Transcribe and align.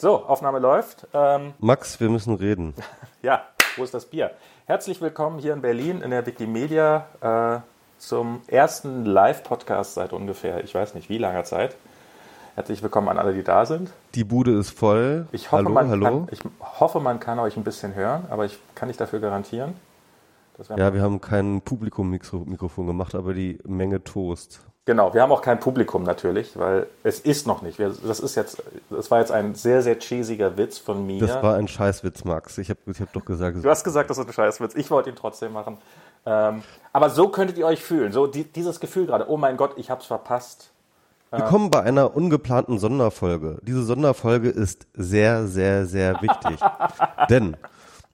So, 0.00 0.24
Aufnahme 0.24 0.60
läuft. 0.60 1.06
Ähm, 1.12 1.52
Max, 1.58 2.00
wir 2.00 2.08
müssen 2.08 2.34
reden. 2.34 2.72
ja, 3.22 3.42
wo 3.76 3.84
ist 3.84 3.92
das 3.92 4.06
Bier? 4.06 4.30
Herzlich 4.64 5.02
willkommen 5.02 5.38
hier 5.38 5.52
in 5.52 5.60
Berlin 5.60 6.00
in 6.00 6.10
der 6.10 6.24
Wikimedia 6.24 7.04
äh, 7.20 7.60
zum 7.98 8.40
ersten 8.46 9.04
Live-Podcast 9.04 9.92
seit 9.92 10.14
ungefähr, 10.14 10.64
ich 10.64 10.74
weiß 10.74 10.94
nicht 10.94 11.10
wie 11.10 11.18
langer 11.18 11.44
Zeit. 11.44 11.76
Herzlich 12.54 12.82
willkommen 12.82 13.10
an 13.10 13.18
alle, 13.18 13.34
die 13.34 13.42
da 13.42 13.66
sind. 13.66 13.92
Die 14.14 14.24
Bude 14.24 14.52
ist 14.52 14.70
voll. 14.70 15.26
Ich 15.32 15.52
hoffe, 15.52 15.64
hallo, 15.64 15.74
man, 15.74 15.90
hallo. 15.90 16.04
Kann, 16.06 16.28
ich 16.30 16.40
hoffe 16.80 17.00
man 17.00 17.20
kann 17.20 17.38
euch 17.38 17.58
ein 17.58 17.64
bisschen 17.64 17.94
hören, 17.94 18.24
aber 18.30 18.46
ich 18.46 18.58
kann 18.74 18.88
nicht 18.88 19.02
dafür 19.02 19.20
garantieren. 19.20 19.74
Ja, 20.78 20.94
wir 20.94 21.02
haben 21.02 21.20
kein 21.20 21.60
Publikum-Mikrofon 21.60 22.86
gemacht, 22.86 23.14
aber 23.14 23.34
die 23.34 23.58
Menge 23.64 24.02
Toast. 24.02 24.62
Genau, 24.90 25.14
wir 25.14 25.22
haben 25.22 25.30
auch 25.30 25.40
kein 25.40 25.60
Publikum 25.60 26.02
natürlich, 26.02 26.58
weil 26.58 26.88
es 27.04 27.20
ist 27.20 27.46
noch 27.46 27.62
nicht. 27.62 27.78
Wir, 27.78 27.94
das 28.04 28.18
ist 28.18 28.34
jetzt, 28.34 28.60
das 28.90 29.08
war 29.08 29.20
jetzt 29.20 29.30
ein 29.30 29.54
sehr, 29.54 29.82
sehr 29.82 29.96
cheesiger 30.00 30.56
Witz 30.56 30.78
von 30.78 31.06
mir. 31.06 31.20
Das 31.20 31.40
war 31.44 31.54
ein 31.54 31.68
Scheißwitz, 31.68 32.24
Max. 32.24 32.58
Ich 32.58 32.70
habe 32.70 32.80
ich 32.86 33.00
hab 33.00 33.12
doch 33.12 33.24
gesagt. 33.24 33.58
Du 33.62 33.70
hast 33.70 33.84
gesagt, 33.84 34.10
das 34.10 34.18
ist 34.18 34.26
ein 34.26 34.32
Scheißwitz. 34.32 34.74
Ich 34.74 34.90
wollte 34.90 35.10
ihn 35.10 35.14
trotzdem 35.14 35.52
machen. 35.52 35.78
Ähm, 36.26 36.64
aber 36.92 37.08
so 37.08 37.28
könntet 37.28 37.56
ihr 37.56 37.66
euch 37.66 37.80
fühlen. 37.80 38.10
So 38.10 38.26
die, 38.26 38.42
dieses 38.42 38.80
Gefühl 38.80 39.06
gerade, 39.06 39.30
oh 39.30 39.36
mein 39.36 39.56
Gott, 39.56 39.74
ich 39.76 39.92
hab's 39.92 40.06
verpasst. 40.06 40.72
Willkommen 41.30 41.66
ähm. 41.66 41.70
bei 41.70 41.82
einer 41.84 42.16
ungeplanten 42.16 42.80
Sonderfolge. 42.80 43.58
Diese 43.62 43.84
Sonderfolge 43.84 44.48
ist 44.48 44.88
sehr, 44.94 45.46
sehr, 45.46 45.86
sehr 45.86 46.20
wichtig. 46.20 46.58
Denn 47.30 47.56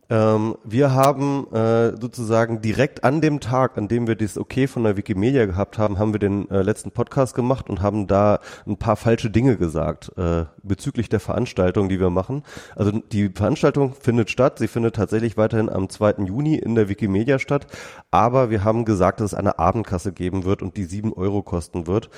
ähm, 0.09 0.57
wir 0.65 0.93
haben 0.93 1.53
äh, 1.53 1.97
sozusagen 2.01 2.61
direkt 2.61 3.03
an 3.03 3.21
dem 3.21 3.41
Tag, 3.41 3.77
an 3.77 3.89
dem 3.89 4.07
wir 4.07 4.15
das 4.15 4.39
Okay 4.39 4.69
von 4.69 4.85
der 4.85 4.97
Wikimedia 4.97 5.47
gehabt 5.47 5.79
haben, 5.79 5.99
haben 5.99 6.13
wir 6.13 6.21
den 6.21 6.49
äh, 6.51 6.63
letzten 6.63 6.93
Podcast 6.93 7.35
gemacht 7.35 7.69
und 7.69 7.83
haben 7.83 8.07
da 8.07 8.39
ein 8.67 8.77
paar 8.77 8.97
falsche 8.97 9.31
Dinge 9.31 9.57
gesagt 9.57 10.13
äh, 10.17 10.45
bezüglich 10.63 11.09
der 11.09 11.19
Veranstaltung, 11.19 11.89
die 11.89 11.99
wir 11.99 12.11
machen. 12.11 12.45
Also 12.77 12.93
die 12.93 13.31
Veranstaltung 13.31 13.95
findet 13.95 14.31
statt, 14.31 14.59
sie 14.59 14.69
findet 14.69 14.95
tatsächlich 14.95 15.37
weiterhin 15.37 15.69
am 15.69 15.89
2. 15.89 16.25
Juni 16.25 16.55
in 16.55 16.77
der 16.77 16.89
Wikimedia 16.89 17.41
statt, 17.41 17.67
aber 18.13 18.51
wir 18.51 18.63
haben 18.63 18.85
gesagt, 18.85 19.21
dass 19.21 19.33
es 19.33 19.39
eine 19.39 19.59
Abendkasse 19.59 20.13
geben 20.13 20.45
wird 20.45 20.63
und 20.63 20.77
die 20.77 20.85
sieben 20.85 21.13
Euro 21.13 21.43
kosten 21.43 21.89
wird. 21.89 22.11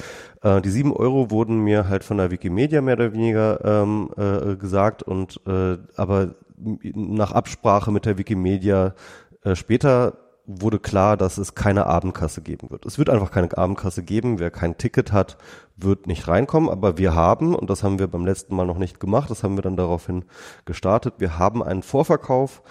Äh, 0.42 0.60
die 0.60 0.70
sieben 0.70 0.92
Euro 0.92 1.30
wurden 1.30 1.60
mir 1.64 1.88
halt 1.88 2.04
von 2.04 2.18
der 2.18 2.30
Wikimedia 2.30 2.82
mehr 2.82 2.94
oder 2.94 3.14
weniger 3.14 3.64
ähm, 3.64 4.10
äh, 4.16 4.56
gesagt 4.56 5.02
und 5.02 5.40
äh, 5.46 5.78
aber 5.96 6.34
nach 6.60 7.32
Absprache 7.32 7.90
mit 7.90 8.06
der 8.06 8.18
Wikimedia 8.18 8.94
äh, 9.42 9.54
später 9.54 10.18
wurde 10.48 10.78
klar, 10.78 11.18
dass 11.18 11.36
es 11.36 11.54
keine 11.54 11.86
Abendkasse 11.86 12.40
geben 12.40 12.70
wird. 12.70 12.86
Es 12.86 12.98
wird 12.98 13.10
einfach 13.10 13.30
keine 13.30 13.56
Abendkasse 13.56 14.02
geben. 14.02 14.38
Wer 14.38 14.50
kein 14.50 14.78
Ticket 14.78 15.12
hat, 15.12 15.36
wird 15.76 16.06
nicht 16.06 16.26
reinkommen. 16.26 16.70
Aber 16.70 16.96
wir 16.96 17.14
haben, 17.14 17.54
und 17.54 17.68
das 17.68 17.84
haben 17.84 17.98
wir 17.98 18.08
beim 18.08 18.24
letzten 18.24 18.56
Mal 18.56 18.66
noch 18.66 18.78
nicht 18.78 18.98
gemacht, 18.98 19.30
das 19.30 19.44
haben 19.44 19.56
wir 19.56 19.62
dann 19.62 19.76
daraufhin 19.76 20.24
gestartet, 20.64 21.14
wir 21.18 21.38
haben 21.38 21.62
einen 21.62 21.82
Vorverkauf, 21.82 22.62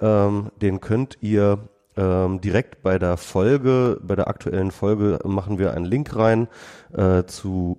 ähm, 0.00 0.50
den 0.62 0.80
könnt 0.80 1.18
ihr 1.20 1.68
ähm, 1.98 2.40
direkt 2.40 2.82
bei 2.82 2.98
der 2.98 3.18
Folge, 3.18 4.00
bei 4.02 4.16
der 4.16 4.28
aktuellen 4.28 4.70
Folge 4.70 5.18
machen 5.24 5.58
wir 5.58 5.74
einen 5.74 5.84
Link 5.84 6.16
rein 6.16 6.48
äh, 6.96 7.24
zu, 7.24 7.78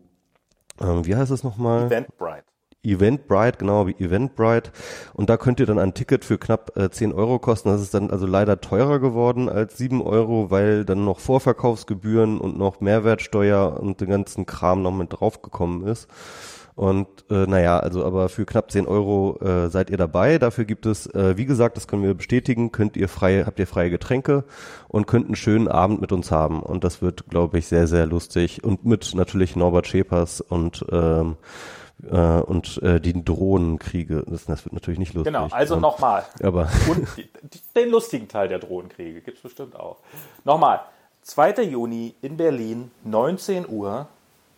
ähm, 0.80 1.06
wie 1.06 1.16
heißt 1.16 1.32
es 1.32 1.44
nochmal? 1.44 1.88
Eventbrite. 1.88 2.44
Eventbrite, 2.84 3.58
genau 3.58 3.88
wie 3.88 3.96
Eventbrite. 4.00 4.72
Und 5.14 5.30
da 5.30 5.38
könnt 5.38 5.60
ihr 5.60 5.66
dann 5.66 5.80
ein 5.80 5.94
Ticket 5.94 6.24
für 6.24 6.38
knapp 6.38 6.78
äh, 6.78 6.90
10 6.90 7.14
Euro 7.14 7.40
kosten. 7.40 7.70
Das 7.70 7.82
ist 7.82 7.94
dann 7.94 8.10
also 8.10 8.26
leider 8.26 8.62
teurer 8.62 9.00
geworden 9.00 9.50
als 9.50 9.78
7 9.78 10.02
Euro, 10.02 10.50
weil 10.50 10.86
dann 10.86 11.04
noch 11.04 11.20
Vorverkaufsgebühren 11.20 12.40
und 12.40 12.58
noch 12.58 12.80
Mehrwertsteuer 12.80 13.80
und 13.80 14.02
den 14.02 14.10
ganzen 14.10 14.46
Kram 14.46 14.82
noch 14.82 14.94
mit 14.94 15.14
draufgekommen 15.14 15.86
ist. 15.88 16.08
Und 16.80 17.08
äh, 17.30 17.46
naja, 17.46 17.78
also 17.78 18.06
aber 18.06 18.30
für 18.30 18.46
knapp 18.46 18.72
10 18.72 18.88
Euro 18.88 19.38
äh, 19.42 19.70
seid 19.70 19.90
ihr 19.90 19.98
dabei. 19.98 20.38
Dafür 20.38 20.64
gibt 20.64 20.86
es, 20.86 21.08
äh, 21.08 21.36
wie 21.36 21.46
gesagt, 21.46 21.76
das 21.76 21.90
können 21.90 22.04
wir 22.04 22.14
bestätigen, 22.14 22.72
könnt 22.72 22.96
ihr 22.96 23.10
freie, 23.10 23.46
habt 23.46 23.60
ihr 23.60 23.68
freie 23.68 23.90
Getränke 23.90 24.46
und 24.88 25.06
könnt 25.06 25.26
einen 25.26 25.36
schönen 25.36 25.68
Abend 25.68 26.00
mit 26.00 26.14
uns 26.14 26.32
haben. 26.32 26.64
Und 26.64 26.86
das 26.86 27.02
wird, 27.02 27.28
glaube 27.28 27.58
ich, 27.58 27.68
sehr, 27.68 27.88
sehr 27.88 28.06
lustig. 28.06 28.64
Und 28.64 28.86
mit 28.86 29.14
natürlich 29.14 29.58
Norbert 29.58 29.88
Schepers 29.88 30.40
und 30.40 30.86
ähm, 30.90 31.36
äh, 32.10 32.16
und 32.16 32.82
äh, 32.82 33.00
die 33.00 33.24
Drohnenkriege. 33.24 34.24
Das, 34.28 34.46
das 34.46 34.66
wird 34.66 34.74
natürlich 34.74 35.00
nicht 35.00 35.14
lustig. 35.14 35.34
Genau, 35.34 35.48
also 35.52 35.76
ähm, 35.76 35.82
nochmal. 35.82 36.26
Aber 36.42 36.70
und 36.90 37.08
die, 37.18 37.30
den 37.76 37.90
lustigen 37.90 38.28
Teil 38.28 38.48
der 38.48 38.60
Drohnenkriege 38.60 39.22
gibt 39.22 39.38
es 39.38 39.44
bestimmt 39.44 39.76
auch. 39.76 39.98
Nochmal, 40.44 40.82
2. 41.24 41.64
Juni 41.64 42.16
in 42.22 42.38
Berlin, 42.38 42.92
19 43.04 43.68
Uhr. 43.68 44.08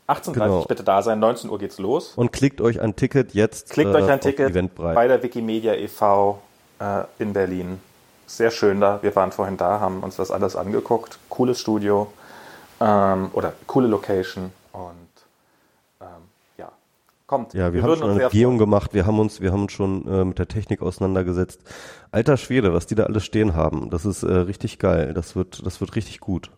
18.30 0.08 0.34
genau. 0.34 0.66
bitte 0.66 0.84
da 0.84 1.02
sein, 1.02 1.20
19 1.20 1.50
Uhr 1.50 1.58
geht's 1.58 1.78
los. 1.78 2.14
Und 2.16 2.34
klickt 2.34 2.60
euch 2.60 2.82
ein 2.82 2.96
Ticket 2.96 3.34
jetzt. 3.34 3.70
Klickt 3.70 3.92
äh, 3.92 3.98
euch 3.98 4.10
ein 4.10 4.20
Ticket 4.20 4.76
bei 4.76 5.08
der 5.08 5.24
Wikimedia 5.24 5.74
e.V. 5.74 6.42
Äh, 6.80 7.04
in 7.20 7.34
Berlin. 7.34 7.80
Sehr 8.28 8.52
schön 8.52 8.82
da. 8.82 9.00
Wir 9.02 9.16
waren 9.16 9.32
vorhin 9.32 9.58
da, 9.58 9.80
haben 9.80 10.02
uns 10.04 10.16
das 10.16 10.32
alles 10.32 10.56
angeguckt. 10.56 11.18
Cooles 11.30 11.60
Studio 11.60 12.12
ähm, 12.80 13.30
oder 13.34 13.54
coole 13.68 13.88
Location. 13.88 14.52
Und 14.74 15.11
Kommt. 17.32 17.54
Ja, 17.54 17.72
wir, 17.72 17.82
wir 17.82 17.90
haben 17.90 17.98
schon 17.98 18.10
eine 18.10 18.24
Begehung 18.26 18.58
gemacht, 18.58 18.94
wir 18.94 19.06
haben 19.06 19.18
uns, 19.18 19.40
wir 19.40 19.54
haben 19.54 19.62
uns 19.62 19.72
schon 19.72 20.06
äh, 20.06 20.26
mit 20.26 20.38
der 20.38 20.50
Technik 20.50 20.82
auseinandergesetzt. 20.82 21.62
Alter 22.12 22.36
Schwede, 22.36 22.74
was 22.74 22.88
die 22.88 22.96
da 22.96 23.04
alles 23.04 23.24
stehen 23.24 23.56
haben, 23.56 23.90
das 23.90 24.04
ist 24.04 24.24
äh, 24.24 24.34
richtig 24.34 24.80
geil. 24.80 25.14
Das 25.14 25.34
wird, 25.34 25.66
das 25.66 25.80
wird 25.80 25.96
richtig 25.96 26.20
gut. 26.20 26.52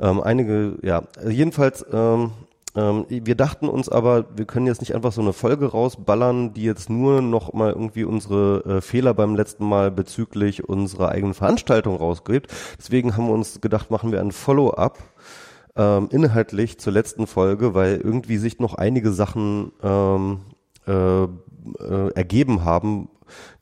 Ähm, 0.00 0.20
einige, 0.20 0.78
ja, 0.82 1.04
jedenfalls, 1.24 1.86
ähm, 1.92 2.32
ähm, 2.74 3.06
wir 3.08 3.36
dachten 3.36 3.68
uns 3.68 3.88
aber, 3.88 4.24
wir 4.36 4.46
können 4.46 4.66
jetzt 4.66 4.80
nicht 4.80 4.96
einfach 4.96 5.12
so 5.12 5.20
eine 5.20 5.32
Folge 5.32 5.66
rausballern, 5.66 6.54
die 6.54 6.64
jetzt 6.64 6.90
nur 6.90 7.22
noch 7.22 7.52
mal 7.52 7.70
irgendwie 7.70 8.02
unsere 8.02 8.64
äh, 8.64 8.80
Fehler 8.80 9.14
beim 9.14 9.36
letzten 9.36 9.64
Mal 9.64 9.92
bezüglich 9.92 10.68
unserer 10.68 11.10
eigenen 11.10 11.34
Veranstaltung 11.34 11.94
rausgibt. 11.94 12.52
Deswegen 12.78 13.16
haben 13.16 13.28
wir 13.28 13.34
uns 13.34 13.60
gedacht, 13.60 13.92
machen 13.92 14.10
wir 14.10 14.20
ein 14.20 14.32
Follow-up 14.32 14.98
ähm, 15.76 16.08
inhaltlich 16.10 16.78
zur 16.78 16.92
letzten 16.92 17.26
Folge, 17.26 17.74
weil 17.74 17.96
irgendwie 17.96 18.36
sich 18.36 18.58
noch 18.58 18.74
einige 18.74 19.12
Sachen 19.12 19.72
ähm, 19.82 20.40
äh, 20.86 21.24
äh, 21.24 22.12
ergeben 22.14 22.64
haben, 22.64 23.08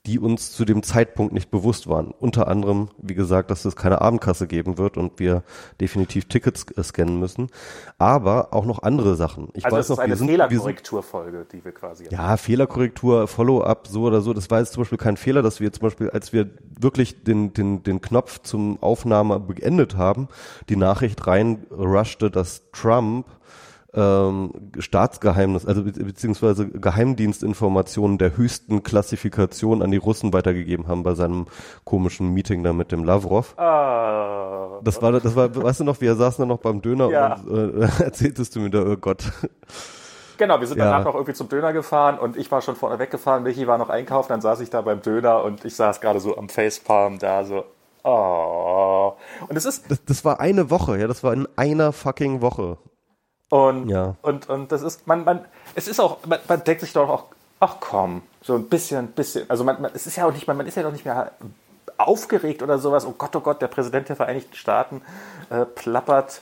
die 0.06 0.19
uns 0.19 0.53
zu 0.53 0.65
dem 0.65 0.83
Zeitpunkt 0.83 1.33
nicht 1.33 1.50
bewusst 1.50 1.89
waren. 1.89 2.11
Unter 2.11 2.49
anderem, 2.49 2.89
wie 2.99 3.15
gesagt, 3.15 3.50
dass 3.50 3.65
es 3.65 3.77
keine 3.77 4.00
Abendkasse 4.00 4.47
geben 4.47 4.78
wird 4.78 4.97
und 4.97 5.19
wir 5.19 5.45
definitiv 5.81 6.27
Tickets 6.27 6.67
äh, 6.77 6.83
scannen 6.83 7.21
müssen. 7.21 7.49
Aber 7.99 8.53
auch 8.53 8.65
noch 8.65 8.83
andere 8.83 9.15
Sachen. 9.15 9.49
Ich 9.55 9.65
also 9.65 9.77
weiß 9.77 9.89
noch, 9.91 9.99
ist 9.99 10.03
eine 10.03 10.17
Fehlerkorrekturfolge, 10.17 11.47
die 11.53 11.65
wir 11.65 11.72
quasi. 11.72 12.06
Ja, 12.11 12.37
Fehlerkorrektur, 12.37 13.28
Follow-up, 13.28 13.87
so 13.87 14.03
oder 14.03 14.21
so. 14.21 14.33
Das 14.33 14.51
war 14.51 14.59
jetzt 14.59 14.72
zum 14.72 14.83
Beispiel 14.83 14.99
kein 14.99 15.17
Fehler, 15.17 15.43
dass 15.43 15.61
wir 15.61 15.72
zum 15.72 15.83
Beispiel, 15.83 16.11
als 16.11 16.33
wir 16.33 16.51
wirklich 16.81 17.22
den, 17.22 17.53
den, 17.53 17.83
den 17.83 18.01
Knopf 18.01 18.41
zum 18.41 18.83
Aufnahme 18.83 19.39
beendet 19.39 19.97
haben, 19.97 20.28
die 20.69 20.77
Nachricht 20.77 21.27
reinrushte, 21.27 22.31
dass 22.31 22.71
Trump 22.72 23.27
ähm, 23.94 24.53
Staatsgeheimnis, 24.78 25.66
also 25.66 25.84
be 25.84 25.92
beziehungsweise 25.92 26.69
Geheimdienstinformationen 26.69 28.19
der 28.19 28.36
höchsten 28.36 28.82
Klassifikation 28.82 29.82
an 29.82 29.91
die 29.91 29.98
Russen 29.98 30.32
weitergegeben 30.32 30.88
haben 30.88 31.03
bei 31.03 31.14
seinem 31.14 31.47
komischen 31.84 32.32
Meeting 32.32 32.62
da 32.62 32.72
mit 32.72 32.91
dem 32.91 33.04
Lavrov. 33.04 33.58
Ah. 33.58 34.80
Das 34.82 35.03
war, 35.03 35.12
das 35.12 35.36
war, 35.36 35.54
weißt 35.54 35.80
du 35.80 35.84
noch, 35.84 36.00
wir 36.00 36.14
saßen 36.14 36.42
da 36.42 36.47
noch 36.47 36.60
beim 36.60 36.80
Döner 36.80 37.10
ja. 37.10 37.34
und 37.34 37.82
äh, 37.82 37.88
erzähltest 38.04 38.56
du 38.56 38.60
mir 38.60 38.70
da, 38.70 38.82
oh 38.82 38.97
Gott. 38.97 39.25
Genau, 40.38 40.59
wir 40.59 40.66
sind 40.66 40.78
ja. 40.78 40.86
danach 40.86 41.04
noch 41.04 41.14
irgendwie 41.14 41.34
zum 41.34 41.48
Döner 41.48 41.74
gefahren 41.74 42.19
und 42.19 42.36
ich 42.36 42.50
war 42.50 42.62
schon 42.62 42.76
vorne 42.76 42.98
weggefahren, 42.98 43.42
Michi 43.42 43.66
war 43.66 43.76
noch 43.76 43.91
einkaufen, 43.91 44.30
dann 44.30 44.41
saß 44.41 44.60
ich 44.60 44.70
da 44.70 44.80
beim 44.80 45.03
Döner 45.03 45.44
und 45.44 45.64
ich 45.64 45.76
saß 45.76 46.00
gerade 46.00 46.19
so 46.19 46.36
am 46.38 46.48
Facepalm 46.48 47.19
da 47.19 47.44
so, 47.44 47.64
oh. 48.04 49.12
Und 49.48 49.56
es 49.56 49.66
ist. 49.66 49.91
Das, 49.91 50.03
das 50.04 50.24
war 50.24 50.41
eine 50.41 50.70
Woche, 50.70 50.98
ja, 50.98 51.06
das 51.06 51.22
war 51.22 51.34
in 51.34 51.47
einer 51.56 51.92
fucking 51.92 52.41
Woche. 52.41 52.78
Und, 53.53 53.91
ja. 53.91 54.15
und, 54.23 54.49
und 54.49 54.73
das 54.73 54.81
ist, 54.81 55.07
man, 55.07 55.25
man, 55.25 55.45
es 55.75 55.87
ist 55.87 56.01
auch, 56.01 56.25
man, 56.25 56.39
man 56.49 56.65
denkt 56.65 56.81
sich 56.81 56.95
doch 56.95 57.07
auch, 57.07 57.25
ach 57.61 57.77
komm, 57.81 58.22
so 58.41 58.54
ein 58.54 58.66
bisschen, 58.71 59.09
bisschen, 59.09 59.45
also 59.51 59.63
man, 59.63 59.83
man, 59.83 59.91
es 59.93 60.07
ist 60.07 60.16
ja 60.16 60.25
auch 60.25 60.33
nicht, 60.33 60.47
man, 60.47 60.57
man 60.57 60.66
ist 60.66 60.75
ja 60.75 60.83
noch 60.83 60.91
nicht 60.91 61.04
mehr 61.04 61.33
aufgeregt 61.99 62.63
oder 62.63 62.78
sowas, 62.78 63.04
oh 63.04 63.13
Gott, 63.13 63.37
oh 63.37 63.41
Gott, 63.41 63.60
der 63.60 63.66
Präsident 63.66 64.09
der 64.09 64.16
Vereinigten 64.16 64.57
Staaten 64.57 65.03
äh, 65.51 65.66
plappert, 65.66 66.41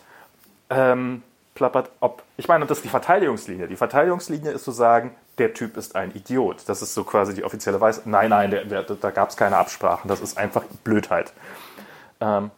ähm, 0.71 1.25
plappert 1.57 1.91
ob, 1.99 2.23
ich 2.37 2.47
meine, 2.47 2.65
das 2.67 2.79
ist 2.79 2.85
die 2.85 2.91
Verteidigungslinie. 2.91 3.67
Die 3.67 3.75
Verteidigungslinie 3.75 4.53
ist 4.53 4.63
zu 4.63 4.71
sagen, 4.71 5.17
der 5.39 5.53
Typ 5.53 5.77
ist 5.77 5.97
ein 5.97 6.15
Idiot. 6.15 6.63
Das 6.69 6.81
ist 6.81 6.95
so 6.95 7.03
quasi 7.03 7.35
die 7.35 7.43
offizielle 7.43 7.81
Weise. 7.81 8.03
Nein, 8.05 8.31
nein, 8.31 8.53
der, 8.53 8.67
der, 8.67 8.83
da 8.85 9.11
gab 9.11 9.31
es 9.31 9.37
keine 9.37 9.57
Absprachen. 9.57 10.07
Das 10.07 10.21
ist 10.21 10.39
einfach 10.39 10.63
Blödheit. 10.85 11.33
Ähm, 12.21 12.53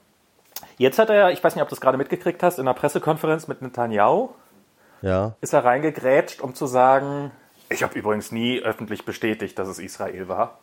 jetzt 0.76 0.98
hat 0.98 1.08
er, 1.08 1.30
ich 1.30 1.42
weiß 1.42 1.54
nicht, 1.54 1.62
ob 1.62 1.70
du 1.70 1.74
das 1.74 1.80
gerade 1.80 1.96
mitgekriegt 1.96 2.42
hast, 2.42 2.58
in 2.58 2.68
einer 2.68 2.74
Pressekonferenz 2.74 3.48
mit 3.48 3.62
Netanyahu, 3.62 4.28
ja. 5.02 5.36
ist 5.40 5.52
er 5.52 5.64
reingegrätscht, 5.64 6.40
um 6.40 6.54
zu 6.54 6.66
sagen, 6.66 7.30
ich 7.68 7.82
habe 7.82 7.98
übrigens 7.98 8.32
nie 8.32 8.60
öffentlich 8.60 9.04
bestätigt, 9.04 9.58
dass 9.58 9.68
es 9.68 9.78
Israel 9.78 10.28
war. 10.28 10.58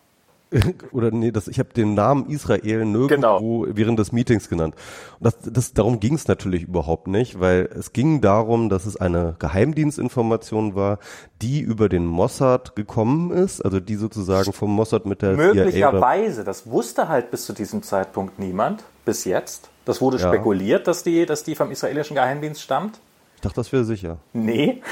oder 0.92 1.12
nee, 1.12 1.32
das, 1.32 1.48
ich 1.48 1.60
habe 1.60 1.70
den 1.74 1.94
Namen 1.94 2.28
Israel 2.28 2.86
nirgendwo 2.86 3.60
genau. 3.62 3.66
während 3.70 4.00
des 4.00 4.12
Meetings 4.12 4.50
genannt. 4.50 4.76
Und 5.20 5.26
das, 5.26 5.38
das, 5.44 5.74
darum 5.74 6.00
ging 6.00 6.16
es 6.16 6.28
natürlich 6.28 6.64
überhaupt 6.64 7.08
nicht, 7.08 7.40
weil 7.40 7.70
es 7.78 7.94
ging 7.94 8.22
darum, 8.22 8.70
dass 8.70 8.86
es 8.86 8.98
eine 8.98 9.36
Geheimdienstinformation 9.38 10.76
war, 10.76 11.00
die 11.42 11.62
über 11.62 11.88
den 11.88 12.06
Mossad 12.06 12.76
gekommen 12.76 13.32
ist, 13.32 13.62
also 13.62 13.80
die 13.80 13.96
sozusagen 13.96 14.52
vom 14.52 14.74
Mossad 14.74 15.06
mit 15.06 15.22
der 15.22 15.34
Möglicherweise, 15.34 16.44
das 16.44 16.68
wusste 16.68 17.08
halt 17.10 17.30
bis 17.32 17.46
zu 17.46 17.54
diesem 17.54 17.84
Zeitpunkt 17.84 18.40
niemand, 18.40 18.84
bis 19.06 19.26
jetzt. 19.26 19.70
Das 19.86 20.02
wurde 20.02 20.18
ja. 20.18 20.28
spekuliert, 20.28 20.88
dass 20.88 21.04
die, 21.04 21.26
dass 21.26 21.44
die 21.44 21.56
vom 21.56 21.72
israelischen 21.72 22.16
Geheimdienst 22.16 22.62
stammt. 22.62 23.00
Ich 23.40 23.42
dachte, 23.42 23.56
das 23.56 23.72
wäre 23.72 23.86
sicher. 23.86 24.18
Nee. 24.34 24.82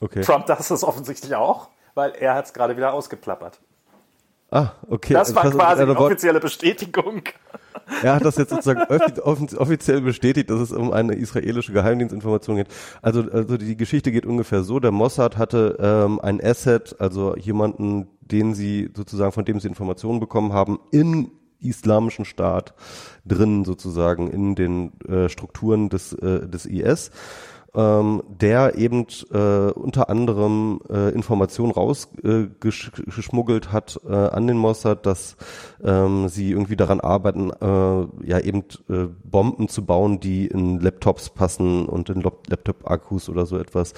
Okay. 0.00 0.20
Trump 0.20 0.46
dachte 0.46 0.72
es 0.72 0.84
offensichtlich 0.84 1.34
auch, 1.34 1.70
weil 1.94 2.12
er 2.12 2.34
hat 2.34 2.44
es 2.44 2.52
gerade 2.52 2.76
wieder 2.76 2.92
ausgeplappert. 2.92 3.58
Ah, 4.48 4.70
okay. 4.88 5.12
Das 5.12 5.34
war 5.34 5.42
also 5.42 5.58
quasi 5.58 5.82
eine 5.82 5.98
offizielle 5.98 6.38
Bestätigung. 6.38 7.22
Er 8.02 8.14
hat 8.14 8.24
das 8.24 8.36
jetzt 8.36 8.50
sozusagen 8.50 8.82
offiziell 9.22 10.00
bestätigt, 10.02 10.50
dass 10.50 10.60
es 10.60 10.70
um 10.70 10.92
eine 10.92 11.14
israelische 11.14 11.72
Geheimdienstinformation 11.72 12.56
geht. 12.56 12.68
Also, 13.02 13.22
also 13.22 13.56
die 13.56 13.76
Geschichte 13.76 14.12
geht 14.12 14.24
ungefähr 14.24 14.62
so: 14.62 14.78
Der 14.78 14.92
Mossad 14.92 15.36
hatte 15.36 15.76
ähm, 15.80 16.20
ein 16.20 16.40
Asset, 16.40 16.94
also 17.00 17.34
jemanden, 17.34 18.06
den 18.20 18.54
sie 18.54 18.90
sozusagen 18.94 19.32
von 19.32 19.44
dem 19.44 19.58
sie 19.58 19.66
Informationen 19.66 20.20
bekommen 20.20 20.52
haben, 20.52 20.78
in 20.92 21.32
islamischen 21.60 22.24
Staat 22.24 22.74
drin 23.26 23.64
sozusagen 23.64 24.30
in 24.30 24.54
den 24.54 25.00
äh, 25.08 25.28
Strukturen 25.28 25.88
des 25.88 26.12
äh, 26.12 26.46
des 26.46 26.66
IS 26.66 27.10
ähm, 27.74 28.22
der 28.28 28.76
eben 28.76 29.06
äh, 29.32 29.70
unter 29.70 30.08
anderem 30.08 30.80
äh, 30.88 31.10
Informationen 31.10 31.72
rausgeschmuggelt 31.72 33.66
äh, 33.66 33.68
hat 33.68 34.00
äh, 34.08 34.14
an 34.14 34.46
den 34.46 34.56
Mossad, 34.56 35.04
dass 35.06 35.36
ähm, 35.84 36.28
sie 36.28 36.50
irgendwie 36.50 36.76
daran 36.76 37.00
arbeiten, 37.00 37.50
äh, 37.50 38.26
ja 38.26 38.38
eben 38.40 38.64
äh, 38.88 39.08
Bomben 39.22 39.68
zu 39.68 39.84
bauen, 39.84 40.18
die 40.20 40.46
in 40.46 40.80
Laptops 40.80 41.28
passen 41.30 41.86
und 41.86 42.08
in 42.10 42.22
Laptop-Akkus 42.22 43.28
oder 43.28 43.44
so 43.44 43.58
etwas. 43.58 43.92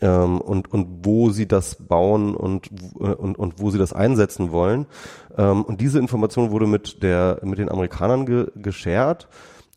Ähm, 0.00 0.40
und, 0.40 0.72
und 0.72 1.04
wo 1.04 1.30
sie 1.30 1.48
das 1.48 1.74
bauen 1.74 2.36
und, 2.36 2.70
äh, 3.00 3.14
und, 3.14 3.36
und 3.36 3.60
wo 3.60 3.70
sie 3.70 3.78
das 3.78 3.92
einsetzen 3.92 4.52
wollen. 4.52 4.86
Ähm, 5.36 5.64
und 5.64 5.80
diese 5.80 5.98
Information 5.98 6.52
wurde 6.52 6.68
mit 6.68 7.02
der, 7.02 7.40
mit 7.42 7.58
den 7.58 7.68
Amerikanern 7.68 8.24
ge, 8.24 8.46
geshared. 8.54 9.26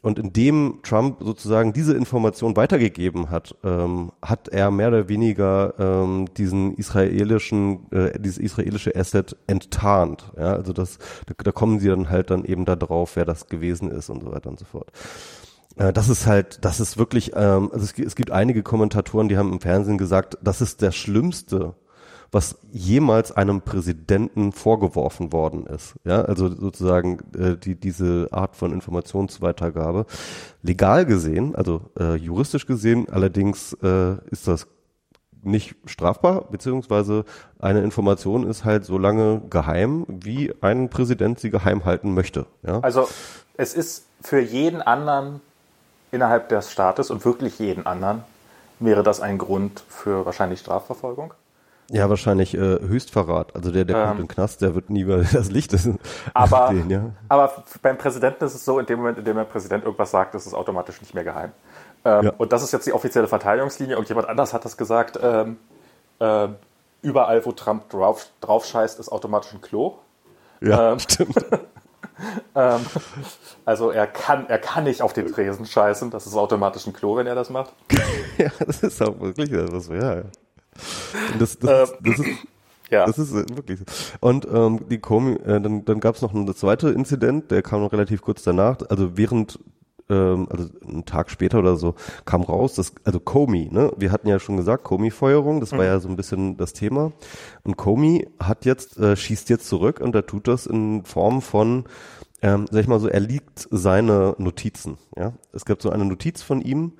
Und 0.01 0.17
indem 0.17 0.79
Trump 0.81 1.17
sozusagen 1.21 1.73
diese 1.73 1.93
Information 1.93 2.55
weitergegeben 2.55 3.29
hat, 3.29 3.55
ähm, 3.63 4.11
hat 4.21 4.47
er 4.47 4.71
mehr 4.71 4.87
oder 4.87 5.09
weniger 5.09 5.75
ähm, 5.77 6.25
diesen 6.37 6.73
israelischen, 6.73 7.91
äh, 7.91 8.19
dieses 8.19 8.39
israelische 8.39 8.95
Asset 8.95 9.37
enttarnt. 9.45 10.31
Ja, 10.35 10.53
also 10.53 10.73
das, 10.73 10.97
da, 11.27 11.35
da 11.37 11.51
kommen 11.51 11.79
sie 11.79 11.89
dann 11.89 12.09
halt 12.09 12.31
dann 12.31 12.45
eben 12.45 12.65
da 12.65 12.75
drauf, 12.75 13.15
wer 13.15 13.25
das 13.25 13.45
gewesen 13.45 13.91
ist 13.91 14.09
und 14.09 14.23
so 14.23 14.31
weiter 14.31 14.49
und 14.49 14.57
so 14.57 14.65
fort. 14.65 14.91
Äh, 15.75 15.93
das 15.93 16.09
ist 16.09 16.25
halt, 16.25 16.65
das 16.65 16.79
ist 16.79 16.97
wirklich, 16.97 17.33
ähm, 17.35 17.69
also 17.71 17.85
es, 17.85 17.93
es 17.97 18.15
gibt 18.15 18.31
einige 18.31 18.63
Kommentatoren, 18.63 19.29
die 19.29 19.37
haben 19.37 19.53
im 19.53 19.59
Fernsehen 19.59 19.99
gesagt, 19.99 20.37
das 20.41 20.61
ist 20.61 20.81
der 20.81 20.91
schlimmste 20.91 21.75
was 22.31 22.57
jemals 22.71 23.31
einem 23.31 23.61
Präsidenten 23.61 24.53
vorgeworfen 24.53 25.33
worden 25.33 25.65
ist. 25.65 25.95
Ja, 26.05 26.21
also 26.21 26.47
sozusagen 26.49 27.19
äh, 27.37 27.57
die, 27.57 27.75
diese 27.75 28.29
Art 28.31 28.55
von 28.55 28.71
Informationsweitergabe. 28.71 30.05
Legal 30.61 31.05
gesehen, 31.05 31.55
also 31.55 31.81
äh, 31.99 32.15
juristisch 32.15 32.65
gesehen, 32.65 33.07
allerdings 33.11 33.73
äh, 33.83 34.15
ist 34.29 34.47
das 34.47 34.67
nicht 35.43 35.75
strafbar, 35.85 36.45
beziehungsweise 36.49 37.25
eine 37.59 37.81
Information 37.81 38.47
ist 38.47 38.63
halt 38.63 38.85
so 38.85 38.97
lange 38.97 39.41
geheim, 39.49 40.05
wie 40.07 40.53
ein 40.61 40.89
Präsident 40.89 41.39
sie 41.39 41.49
geheim 41.49 41.83
halten 41.83 42.13
möchte. 42.13 42.45
Ja? 42.63 42.79
Also 42.81 43.09
es 43.57 43.73
ist 43.73 44.05
für 44.21 44.39
jeden 44.39 44.81
anderen 44.81 45.41
innerhalb 46.11 46.49
des 46.49 46.71
Staates 46.71 47.09
und 47.09 47.25
wirklich 47.25 47.59
jeden 47.59 47.85
anderen 47.85 48.23
wäre 48.79 49.03
das 49.03 49.19
ein 49.19 49.37
Grund 49.37 49.83
für 49.89 50.25
wahrscheinlich 50.25 50.59
Strafverfolgung. 50.59 51.33
Ja, 51.91 52.09
wahrscheinlich 52.09 52.53
äh, 52.53 52.57
Höchstverrat. 52.57 53.53
Also 53.53 53.71
der, 53.71 53.83
der 53.83 53.97
ähm, 53.97 54.07
kommt 54.07 54.19
in 54.19 54.27
den 54.27 54.33
Knast, 54.33 54.61
der 54.61 54.75
wird 54.75 54.89
nie 54.89 55.05
wieder 55.05 55.17
das 55.33 55.51
Licht 55.51 55.75
aber, 56.33 56.69
sehen, 56.69 56.89
ja. 56.89 57.11
Aber 57.27 57.51
beim 57.81 57.97
Präsidenten 57.97 58.45
ist 58.45 58.55
es 58.55 58.63
so, 58.63 58.79
in 58.79 58.85
dem 58.85 58.99
Moment, 58.99 59.17
in 59.17 59.25
dem 59.25 59.35
der 59.35 59.43
Präsident 59.43 59.83
irgendwas 59.83 60.11
sagt, 60.11 60.33
ist 60.35 60.45
es 60.45 60.53
automatisch 60.53 61.01
nicht 61.01 61.13
mehr 61.13 61.25
geheim. 61.25 61.51
Ähm, 62.05 62.25
ja. 62.25 62.33
Und 62.37 62.53
das 62.53 62.63
ist 62.63 62.71
jetzt 62.71 62.87
die 62.87 62.93
offizielle 62.93 63.27
Verteidigungslinie. 63.27 63.97
Und 63.97 64.07
jemand 64.07 64.29
anders 64.29 64.53
hat 64.53 64.63
das 64.63 64.77
gesagt, 64.77 65.19
ähm, 65.21 65.57
äh, 66.19 66.47
überall, 67.01 67.45
wo 67.45 67.51
Trump 67.51 67.89
drauf, 67.89 68.27
drauf 68.39 68.65
scheißt, 68.65 68.99
ist 68.99 69.09
automatisch 69.09 69.53
ein 69.53 69.61
Klo. 69.61 69.95
Ja, 70.61 70.93
ähm, 70.93 70.99
stimmt. 70.99 71.35
ähm, 72.55 72.85
also 73.65 73.91
er 73.91 74.07
kann, 74.07 74.47
er 74.47 74.59
kann 74.59 74.85
nicht 74.85 75.01
auf 75.01 75.11
den 75.11 75.27
Tresen 75.31 75.65
scheißen, 75.65 76.09
das 76.09 76.25
ist 76.25 76.35
automatisch 76.35 76.87
ein 76.87 76.93
Klo, 76.93 77.17
wenn 77.17 77.27
er 77.27 77.35
das 77.35 77.49
macht. 77.49 77.73
ja, 78.37 78.49
das 78.65 78.81
ist 78.81 79.01
auch 79.01 79.19
wirklich 79.19 79.51
etwas, 79.51 79.87
ja, 79.89 80.15
ja. 80.15 80.23
Das, 81.39 81.59
das, 81.59 81.89
ähm, 81.91 81.97
das, 82.01 82.19
ist, 82.19 82.27
ja. 82.89 83.05
das 83.05 83.17
ist 83.19 83.33
wirklich 83.33 83.79
so. 83.79 83.85
Und 84.19 84.47
ähm, 84.51 84.81
die 84.89 84.99
Comey, 84.99 85.35
äh, 85.35 85.61
dann, 85.61 85.85
dann 85.85 85.99
gab 85.99 86.15
es 86.15 86.21
noch 86.21 86.33
einen 86.33 86.53
zweiten 86.55 86.93
Inzident, 86.93 87.51
der 87.51 87.61
kam 87.61 87.81
noch 87.81 87.91
relativ 87.91 88.21
kurz 88.21 88.43
danach, 88.43 88.77
also 88.89 89.17
während 89.17 89.59
ähm, 90.11 90.47
also 90.49 90.69
einen 90.87 91.05
Tag 91.05 91.31
später 91.31 91.59
oder 91.59 91.77
so, 91.77 91.95
kam 92.25 92.41
raus, 92.41 92.75
dass, 92.75 92.93
also 93.03 93.19
Comey, 93.19 93.69
ne, 93.71 93.91
wir 93.97 94.11
hatten 94.11 94.27
ja 94.27 94.39
schon 94.39 94.57
gesagt, 94.57 94.83
Comey-Feuerung, 94.83 95.59
das 95.59 95.71
mhm. 95.71 95.77
war 95.77 95.85
ja 95.85 95.99
so 95.99 96.09
ein 96.09 96.17
bisschen 96.17 96.57
das 96.57 96.73
Thema. 96.73 97.13
Und 97.63 97.77
Comey 97.77 98.27
hat 98.39 98.65
jetzt, 98.65 98.97
äh, 98.97 99.15
schießt 99.15 99.49
jetzt 99.49 99.67
zurück 99.67 100.01
und 100.01 100.13
er 100.13 100.25
tut 100.25 100.47
das 100.47 100.65
in 100.65 101.05
Form 101.05 101.41
von, 101.41 101.85
ähm, 102.41 102.65
sag 102.71 102.81
ich 102.81 102.87
mal 102.87 102.99
so, 102.99 103.07
er 103.07 103.19
liegt 103.19 103.67
seine 103.69 104.35
Notizen, 104.37 104.97
ja. 105.17 105.33
Es 105.53 105.65
gab 105.65 105.81
so 105.81 105.89
eine 105.89 106.05
Notiz 106.05 106.41
von 106.41 106.61
ihm, 106.61 106.93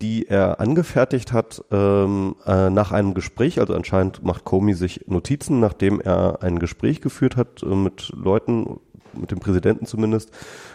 die 0.00 0.28
er 0.28 0.60
angefertigt 0.60 1.32
hat 1.32 1.64
ähm, 1.70 2.36
äh, 2.46 2.70
nach 2.70 2.92
einem 2.92 3.14
Gespräch. 3.14 3.58
Also 3.58 3.74
anscheinend 3.74 4.22
macht 4.22 4.44
Comey 4.44 4.74
sich 4.74 5.06
Notizen, 5.08 5.60
nachdem 5.60 6.00
er 6.00 6.42
ein 6.42 6.58
Gespräch 6.58 7.00
geführt 7.00 7.36
hat 7.36 7.62
äh, 7.62 7.66
mit 7.66 8.12
Leuten, 8.14 8.78
mit 9.12 9.30
dem 9.30 9.40
Präsidenten 9.40 9.86
zumindest, 9.86 10.30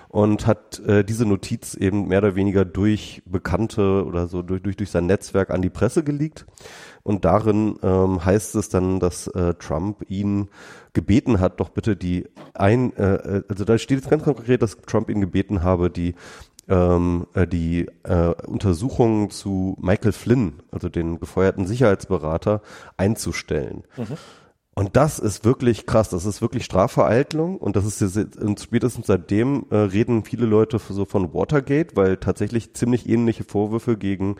und 0.10 0.46
hat 0.46 0.80
äh, 0.80 1.04
diese 1.04 1.26
Notiz 1.26 1.74
eben 1.74 2.08
mehr 2.08 2.20
oder 2.20 2.36
weniger 2.36 2.66
durch 2.66 3.24
Bekannte 3.26 4.06
oder 4.06 4.28
so 4.28 4.42
durch, 4.42 4.62
durch, 4.62 4.76
durch 4.76 4.92
sein 4.92 5.06
Netzwerk 5.06 5.50
an 5.50 5.62
die 5.62 5.70
Presse 5.70 6.04
geleakt. 6.04 6.46
Und 7.04 7.26
darin 7.26 7.78
ähm, 7.84 8.24
heißt 8.24 8.56
es 8.56 8.70
dann, 8.70 9.00
dass 9.00 9.28
äh, 9.28 9.54
Trump 9.56 10.10
ihn 10.10 10.50
gebeten 10.94 11.40
hat, 11.40 11.60
doch 11.60 11.70
bitte 11.70 11.98
die 11.98 12.28
ein, 12.54 12.96
äh, 12.96 13.16
äh 13.16 13.44
also 13.50 13.66
da 13.66 13.78
steht 13.78 14.00
jetzt 14.00 14.10
ganz 14.10 14.24
konkret, 14.24 14.62
dass 14.62 14.78
Trump 14.78 15.10
ihn 15.10 15.20
gebeten 15.20 15.64
habe, 15.64 15.90
die 15.90 16.16
ähm, 16.70 17.28
äh, 17.34 17.46
die 17.46 17.88
äh, 18.04 18.34
Untersuchungen 18.48 19.30
zu 19.30 19.78
Michael 19.82 20.14
Flynn, 20.14 20.62
also 20.72 20.88
den 20.88 21.20
gefeuerten 21.20 21.68
Sicherheitsberater, 21.68 22.62
einzustellen. 22.96 23.84
Mhm. 23.98 24.18
Und 24.76 24.96
das 24.96 25.20
ist 25.20 25.46
wirklich 25.46 25.86
krass, 25.86 26.10
das 26.10 26.26
ist 26.26 26.42
wirklich 26.42 26.66
Strafvereitlung. 26.66 27.58
Und 27.58 27.76
das 27.76 28.02
ist 28.02 28.18
und 28.38 28.60
spätestens 28.60 29.08
seitdem 29.08 29.66
äh, 29.70 29.76
reden 29.76 30.24
viele 30.24 30.48
Leute 30.48 30.80
so 30.80 31.06
von 31.06 31.34
Watergate, 31.34 31.96
weil 31.96 32.18
tatsächlich 32.18 32.74
ziemlich 32.74 33.08
ähnliche 33.08 33.44
Vorwürfe 33.44 33.98
gegen 33.98 34.38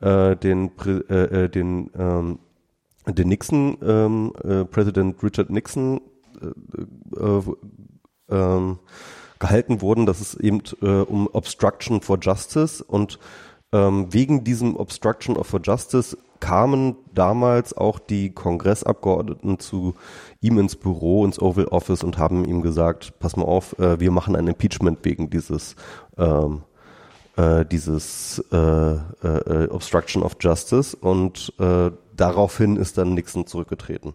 äh, 0.00 0.34
den 0.36 0.72
äh, 0.84 1.44
äh, 1.44 1.48
den 1.48 1.90
ähm, 1.96 2.38
den 3.06 3.28
Nixon 3.28 3.78
ähm, 3.82 4.32
äh, 4.42 4.64
Präsident 4.64 5.22
Richard 5.22 5.50
Nixon 5.50 6.00
äh, 6.42 7.20
äh, 7.20 7.42
ähm, 8.28 8.78
gehalten 9.38 9.80
wurden, 9.82 10.06
dass 10.06 10.20
es 10.20 10.34
eben 10.34 10.62
äh, 10.82 10.86
um 10.86 11.28
Obstruction 11.28 12.00
for 12.00 12.18
Justice. 12.20 12.82
Und 12.82 13.20
ähm, 13.72 14.12
wegen 14.12 14.42
diesem 14.42 14.76
Obstruction 14.76 15.42
for 15.44 15.60
Justice 15.62 16.16
kamen 16.40 16.96
damals 17.14 17.76
auch 17.76 17.98
die 17.98 18.30
Kongressabgeordneten 18.30 19.58
zu 19.58 19.94
ihm 20.40 20.58
ins 20.58 20.76
Büro, 20.76 21.24
ins 21.24 21.40
Oval 21.40 21.66
Office 21.66 22.04
und 22.04 22.18
haben 22.18 22.44
ihm 22.44 22.62
gesagt, 22.62 23.18
pass 23.18 23.36
mal 23.36 23.44
auf, 23.44 23.78
äh, 23.78 24.00
wir 24.00 24.10
machen 24.10 24.36
ein 24.36 24.46
Impeachment 24.46 24.98
wegen 25.02 25.30
dieses 25.30 25.76
ähm, 26.18 26.62
äh, 27.36 27.64
dieses 27.66 28.42
äh, 28.50 28.56
äh, 28.56 29.68
Obstruction 29.68 30.22
of 30.22 30.36
Justice 30.40 30.96
und 30.96 31.52
äh, 31.58 31.90
daraufhin 32.16 32.76
ist 32.76 32.96
dann 32.98 33.14
Nixon 33.14 33.46
zurückgetreten. 33.46 34.14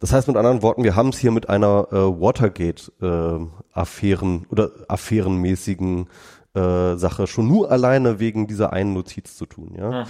Das 0.00 0.12
heißt 0.12 0.26
mit 0.28 0.36
anderen 0.36 0.60
Worten, 0.62 0.84
wir 0.84 0.94
haben 0.96 1.10
es 1.10 1.18
hier 1.18 1.32
mit 1.32 1.48
einer 1.48 1.88
äh, 1.90 1.96
Watergate-Affären 1.96 4.42
äh, 4.42 4.46
oder 4.50 4.70
affärenmäßigen 4.88 6.08
äh, 6.54 6.96
Sache 6.96 7.26
schon 7.26 7.48
nur 7.48 7.70
alleine 7.70 8.18
wegen 8.18 8.46
dieser 8.46 8.72
einen 8.72 8.94
Notiz 8.94 9.36
zu 9.36 9.44
tun. 9.46 9.74
Ja. 9.76 10.04
Mhm. 10.04 10.06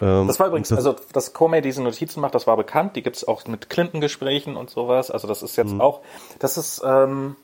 Ähm, 0.00 0.26
das 0.26 0.38
war 0.40 0.48
übrigens, 0.48 0.68
das, 0.68 0.78
also 0.78 0.96
dass 1.12 1.32
Comey 1.32 1.60
diese 1.60 1.82
Notizen 1.82 2.20
macht, 2.20 2.34
das 2.34 2.46
war 2.46 2.56
bekannt. 2.56 2.96
Die 2.96 3.02
gibt 3.02 3.16
es 3.16 3.26
auch 3.26 3.46
mit 3.46 3.68
Clinton-Gesprächen 3.70 4.56
und 4.56 4.70
sowas. 4.70 5.10
Also 5.10 5.28
das 5.28 5.42
ist 5.42 5.56
jetzt 5.56 5.72
mhm. 5.72 5.80
auch, 5.80 6.00
das 6.38 6.56
ist, 6.56 6.82
ähm, 6.84 7.36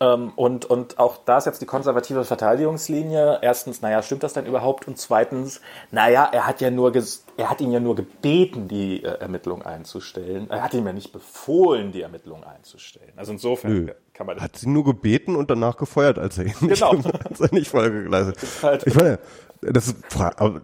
Ähm, 0.00 0.30
und, 0.36 0.64
und 0.64 1.00
auch 1.00 1.18
da 1.24 1.38
ist 1.38 1.46
jetzt 1.46 1.60
die 1.60 1.66
konservative 1.66 2.24
Verteidigungslinie. 2.24 3.40
Erstens, 3.42 3.82
naja, 3.82 4.00
stimmt 4.00 4.22
das 4.22 4.32
denn 4.32 4.46
überhaupt? 4.46 4.86
Und 4.86 4.96
zweitens, 4.96 5.60
naja, 5.90 6.28
er 6.30 6.46
hat 6.46 6.60
ja 6.60 6.70
nur, 6.70 6.92
er 7.36 7.50
hat 7.50 7.60
ihn 7.60 7.72
ja 7.72 7.80
nur 7.80 7.96
gebeten, 7.96 8.68
die 8.68 9.02
äh, 9.02 9.18
Ermittlung 9.18 9.62
einzustellen. 9.62 10.48
Er 10.50 10.62
hat 10.62 10.72
ihm 10.72 10.86
ja 10.86 10.92
nicht 10.92 11.12
befohlen, 11.12 11.90
die 11.90 12.02
Ermittlung 12.02 12.44
einzustellen. 12.44 13.12
Also 13.16 13.32
insofern 13.32 13.72
Nö. 13.86 13.92
kann 14.14 14.28
man. 14.28 14.40
Hat 14.40 14.54
sie 14.54 14.68
nur 14.68 14.84
gebeten 14.84 15.34
und 15.34 15.50
danach 15.50 15.76
gefeuert, 15.76 16.20
als 16.20 16.38
er 16.38 16.44
ihn 16.44 16.54
genau. 16.60 16.92
nicht, 16.92 17.26
als 17.26 17.40
er 17.40 17.52
nicht 17.52 17.68
Folge 17.68 18.04
geleistet. 18.04 18.38
Halt 18.62 18.86
ich 18.86 18.94
meine, 18.94 19.18
das 19.62 19.88
ist, 19.88 19.96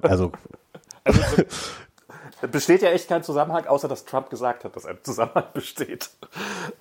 also, 0.06 0.30
also 1.04 1.44
besteht 2.50 2.82
ja 2.82 2.90
echt 2.90 3.08
kein 3.08 3.22
Zusammenhang, 3.22 3.66
außer 3.66 3.88
dass 3.88 4.04
Trump 4.04 4.30
gesagt 4.30 4.64
hat, 4.64 4.76
dass 4.76 4.86
ein 4.86 4.98
Zusammenhang 5.02 5.46
besteht. 5.54 6.10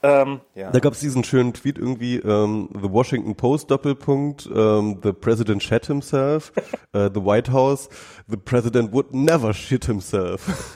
Ähm, 0.02 0.42
ja. 0.56 0.72
Da 0.72 0.80
gab 0.80 0.94
es 0.94 1.00
diesen 1.00 1.24
schönen 1.24 1.54
Tweet 1.54 1.78
irgendwie, 1.78 2.18
ähm, 2.18 2.70
The 2.74 2.92
Washington 2.92 3.36
Post 3.36 3.72
Doppelpunkt, 3.72 4.50
ähm, 4.54 5.00
The 5.02 5.14
President 5.14 5.64
shat 5.64 5.86
himself, 5.86 6.52
uh, 6.94 7.10
The 7.14 7.24
White 7.24 7.52
House, 7.52 7.90
The 8.28 8.38
President 8.38 8.94
would 8.94 9.14
never 9.14 9.54
shit 9.54 9.86
himself. 9.86 10.76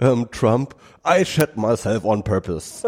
um, 0.00 0.28
Trump, 0.32 0.74
I 1.04 1.24
shat 1.24 1.56
myself 1.56 2.04
on 2.04 2.22
purpose. 2.22 2.84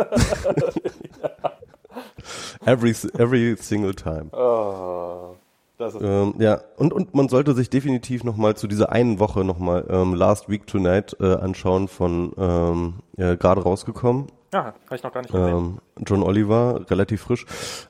every, 2.67 2.95
every 3.19 3.57
single 3.57 3.95
time. 3.95 4.31
Oh. 4.33 5.37
Ähm, 5.81 6.35
ja, 6.39 6.61
und, 6.77 6.93
und 6.93 7.15
man 7.15 7.29
sollte 7.29 7.53
sich 7.55 7.69
definitiv 7.69 8.23
nochmal 8.23 8.57
zu 8.57 8.69
dieser 8.69 8.93
einen 8.93 9.19
Woche 9.19 9.45
nochmal 9.45 9.85
ähm, 9.89 10.15
Last 10.15 10.49
Week 10.49 10.67
Tonight 10.67 11.17
äh, 11.21 11.35
anschauen 11.35 11.89
von 11.89 12.33
ähm, 12.39 12.95
ja, 13.17 13.35
gerade 13.35 13.63
rausgekommen. 13.63 14.29
Ja, 14.53 14.67
habe 14.87 14.95
ich 14.95 15.03
noch 15.03 15.13
gar 15.13 15.23
nicht 15.23 15.33
gesehen. 15.33 15.57
Ähm, 15.57 15.81
John 16.07 16.23
Oliver, 16.23 16.89
relativ 16.89 17.23
frisch. 17.23 17.45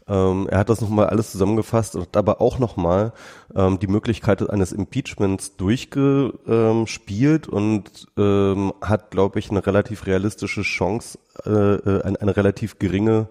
Ähm, 0.08 0.48
er 0.50 0.60
hat 0.60 0.70
das 0.70 0.80
nochmal 0.80 1.08
alles 1.08 1.30
zusammengefasst 1.30 1.94
und 1.94 2.16
aber 2.16 2.40
auch 2.40 2.58
nochmal 2.58 3.12
ähm, 3.54 3.78
die 3.78 3.86
Möglichkeit 3.86 4.48
eines 4.48 4.72
Impeachments 4.72 5.58
durchgespielt 5.58 7.48
und 7.48 8.06
ähm, 8.16 8.72
hat, 8.80 9.10
glaube 9.10 9.38
ich, 9.40 9.50
eine 9.50 9.66
relativ 9.66 10.06
realistische 10.06 10.62
Chance, 10.62 11.18
äh, 11.44 11.50
äh 11.50 12.02
eine, 12.02 12.18
eine 12.22 12.34
relativ 12.34 12.78
geringe 12.78 13.28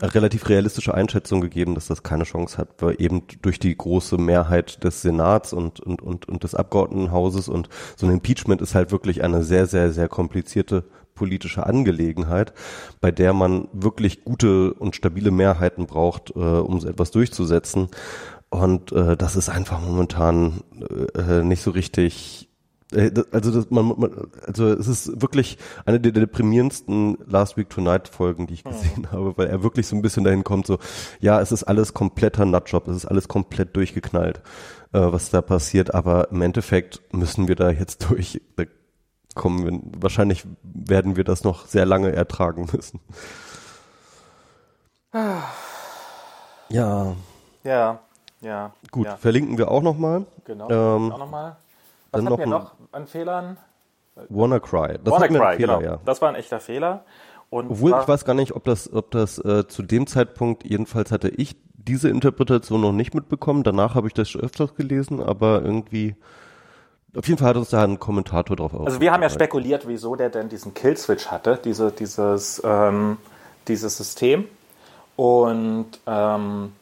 relativ 0.00 0.48
realistische 0.48 0.94
Einschätzung 0.94 1.40
gegeben, 1.40 1.74
dass 1.74 1.86
das 1.86 2.02
keine 2.02 2.24
Chance 2.24 2.58
hat, 2.58 2.68
weil 2.78 2.96
eben 2.98 3.22
durch 3.42 3.58
die 3.58 3.76
große 3.76 4.16
Mehrheit 4.18 4.82
des 4.84 5.02
Senats 5.02 5.52
und, 5.52 5.80
und, 5.80 6.02
und, 6.02 6.28
und 6.28 6.44
des 6.44 6.54
Abgeordnetenhauses 6.54 7.48
und 7.48 7.68
so 7.96 8.06
ein 8.06 8.12
Impeachment 8.12 8.62
ist 8.62 8.74
halt 8.74 8.90
wirklich 8.90 9.22
eine 9.22 9.42
sehr, 9.42 9.66
sehr, 9.66 9.92
sehr 9.92 10.08
komplizierte 10.08 10.84
politische 11.14 11.66
Angelegenheit, 11.66 12.54
bei 13.00 13.10
der 13.10 13.34
man 13.34 13.68
wirklich 13.72 14.24
gute 14.24 14.72
und 14.74 14.96
stabile 14.96 15.30
Mehrheiten 15.30 15.86
braucht, 15.86 16.30
äh, 16.30 16.38
um 16.38 16.80
so 16.80 16.88
etwas 16.88 17.10
durchzusetzen. 17.10 17.88
Und 18.48 18.92
äh, 18.92 19.16
das 19.16 19.36
ist 19.36 19.48
einfach 19.48 19.80
momentan 19.80 20.62
äh, 21.14 21.42
nicht 21.42 21.62
so 21.62 21.70
richtig 21.70 22.48
also 23.32 23.50
das, 23.50 23.70
man, 23.70 23.88
man, 23.96 24.30
also 24.46 24.68
es 24.68 24.86
ist 24.86 25.20
wirklich 25.20 25.58
eine 25.84 26.00
der 26.00 26.12
deprimierendsten 26.12 27.18
Last 27.26 27.56
Week 27.56 27.68
Tonight 27.68 28.08
Folgen, 28.08 28.46
die 28.46 28.54
ich 28.54 28.64
hm. 28.64 28.72
gesehen 28.72 29.02
mhm. 29.02 29.12
habe, 29.12 29.36
weil 29.36 29.48
er 29.48 29.62
wirklich 29.62 29.86
so 29.86 29.96
ein 29.96 30.02
bisschen 30.02 30.24
dahin 30.24 30.44
kommt, 30.44 30.66
so 30.66 30.78
ja, 31.20 31.40
es 31.40 31.52
ist 31.52 31.64
alles 31.64 31.94
kompletter 31.94 32.44
Nutjob, 32.44 32.88
es 32.88 32.96
ist 32.96 33.06
alles 33.06 33.28
komplett 33.28 33.76
durchgeknallt, 33.76 34.38
äh, 34.92 35.00
was 35.00 35.30
da 35.30 35.42
passiert, 35.42 35.94
aber 35.94 36.30
im 36.30 36.42
Endeffekt 36.42 37.02
müssen 37.12 37.48
wir 37.48 37.56
da 37.56 37.70
jetzt 37.70 38.04
durch. 38.10 38.40
Da 38.56 38.64
kommen 39.34 39.64
wir, 39.64 40.02
wahrscheinlich 40.02 40.44
werden 40.62 41.16
wir 41.16 41.24
das 41.24 41.44
noch 41.44 41.66
sehr 41.66 41.86
lange 41.86 42.12
ertragen 42.12 42.68
müssen. 42.72 43.00
Ah. 45.12 45.42
Ja. 46.68 47.16
Ja, 47.64 48.00
ja. 48.40 48.72
Gut, 48.90 49.04
ja. 49.04 49.16
verlinken 49.18 49.58
wir 49.58 49.70
auch 49.70 49.82
nochmal. 49.82 50.24
Genau, 50.46 50.70
ähm, 50.70 51.12
auch 51.12 51.18
nochmal. 51.18 51.56
Was 52.12 52.22
dann 52.22 52.32
hatten 52.32 52.38
wir 52.38 52.46
noch 52.46 52.74
an 52.92 53.06
Fehlern? 53.06 53.56
WannaCry. 54.28 54.98
Das 55.02 55.14
WannaCry, 55.14 55.56
Fehler, 55.56 55.56
genau. 55.56 55.80
Ja. 55.80 55.98
Das 56.04 56.20
war 56.20 56.28
ein 56.28 56.34
echter 56.34 56.60
Fehler. 56.60 57.04
Und 57.50 57.70
Obwohl 57.70 57.90
ich 58.00 58.08
weiß 58.08 58.24
gar 58.24 58.34
nicht, 58.34 58.52
ob 58.52 58.64
das, 58.64 58.92
ob 58.92 59.10
das 59.10 59.38
äh, 59.38 59.66
zu 59.66 59.82
dem 59.82 60.06
Zeitpunkt, 60.06 60.64
jedenfalls 60.64 61.12
hatte 61.12 61.28
ich 61.28 61.56
diese 61.74 62.08
Interpretation 62.08 62.80
noch 62.80 62.92
nicht 62.92 63.14
mitbekommen. 63.14 63.62
Danach 63.62 63.94
habe 63.94 64.06
ich 64.06 64.14
das 64.14 64.30
schon 64.30 64.40
öfters 64.40 64.74
gelesen, 64.74 65.22
aber 65.22 65.62
irgendwie, 65.62 66.16
auf 67.16 67.26
jeden 67.26 67.38
Fall 67.38 67.48
hat 67.50 67.56
uns 67.56 67.70
da 67.70 67.82
ein 67.82 67.98
Kommentator 67.98 68.56
drauf 68.56 68.72
Also 68.86 69.00
wir 69.00 69.12
haben 69.12 69.22
ja 69.22 69.30
spekuliert, 69.30 69.86
wieso 69.86 70.16
der 70.16 70.30
denn 70.30 70.48
diesen 70.48 70.74
Killswitch 70.74 71.26
hatte, 71.26 71.58
diese, 71.62 71.90
dieses, 71.90 72.62
ähm, 72.64 73.18
dieses 73.68 73.96
System. 73.96 74.46
Und 75.16 75.88
ähm, 76.06 76.72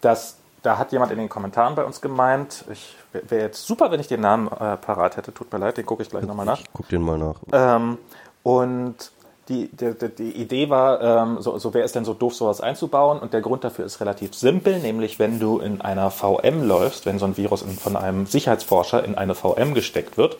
das, 0.00 0.38
da 0.62 0.78
hat 0.78 0.92
jemand 0.92 1.12
in 1.12 1.18
den 1.18 1.28
Kommentaren 1.28 1.74
bei 1.74 1.84
uns 1.84 2.00
gemeint, 2.00 2.64
ich 2.72 2.96
wäre 3.12 3.42
jetzt 3.42 3.66
super, 3.66 3.90
wenn 3.90 4.00
ich 4.00 4.08
den 4.08 4.20
Namen 4.20 4.48
äh, 4.48 4.76
parat 4.76 5.16
hätte. 5.16 5.32
Tut 5.32 5.52
mir 5.52 5.58
leid, 5.58 5.76
den 5.76 5.86
gucke 5.86 6.02
ich 6.02 6.10
gleich 6.10 6.24
nochmal 6.24 6.46
nach. 6.46 6.60
Ich 6.60 6.66
guck 6.72 6.88
den 6.88 7.02
mal 7.02 7.18
nach. 7.18 7.36
Ähm, 7.52 7.98
und 8.42 9.12
die, 9.48 9.68
die, 9.68 9.94
die 10.16 10.32
Idee 10.32 10.68
war, 10.68 11.00
ähm, 11.00 11.40
so, 11.40 11.58
so 11.58 11.72
wer 11.72 11.84
ist 11.84 11.94
denn 11.94 12.04
so 12.04 12.12
doof, 12.12 12.34
sowas 12.34 12.60
einzubauen? 12.60 13.18
Und 13.18 13.32
der 13.32 13.40
Grund 13.40 13.64
dafür 13.64 13.86
ist 13.86 14.00
relativ 14.00 14.34
simpel, 14.34 14.78
nämlich 14.78 15.18
wenn 15.18 15.40
du 15.40 15.58
in 15.58 15.80
einer 15.80 16.10
VM 16.10 16.66
läufst, 16.66 17.06
wenn 17.06 17.18
so 17.18 17.24
ein 17.24 17.36
Virus 17.36 17.62
in, 17.62 17.70
von 17.70 17.96
einem 17.96 18.26
Sicherheitsforscher 18.26 19.04
in 19.04 19.16
eine 19.16 19.34
VM 19.34 19.74
gesteckt 19.74 20.18
wird, 20.18 20.36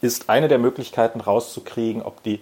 ist 0.00 0.28
eine 0.28 0.48
der 0.48 0.58
Möglichkeiten 0.58 1.20
rauszukriegen, 1.20 2.02
ob, 2.02 2.22
die 2.24 2.40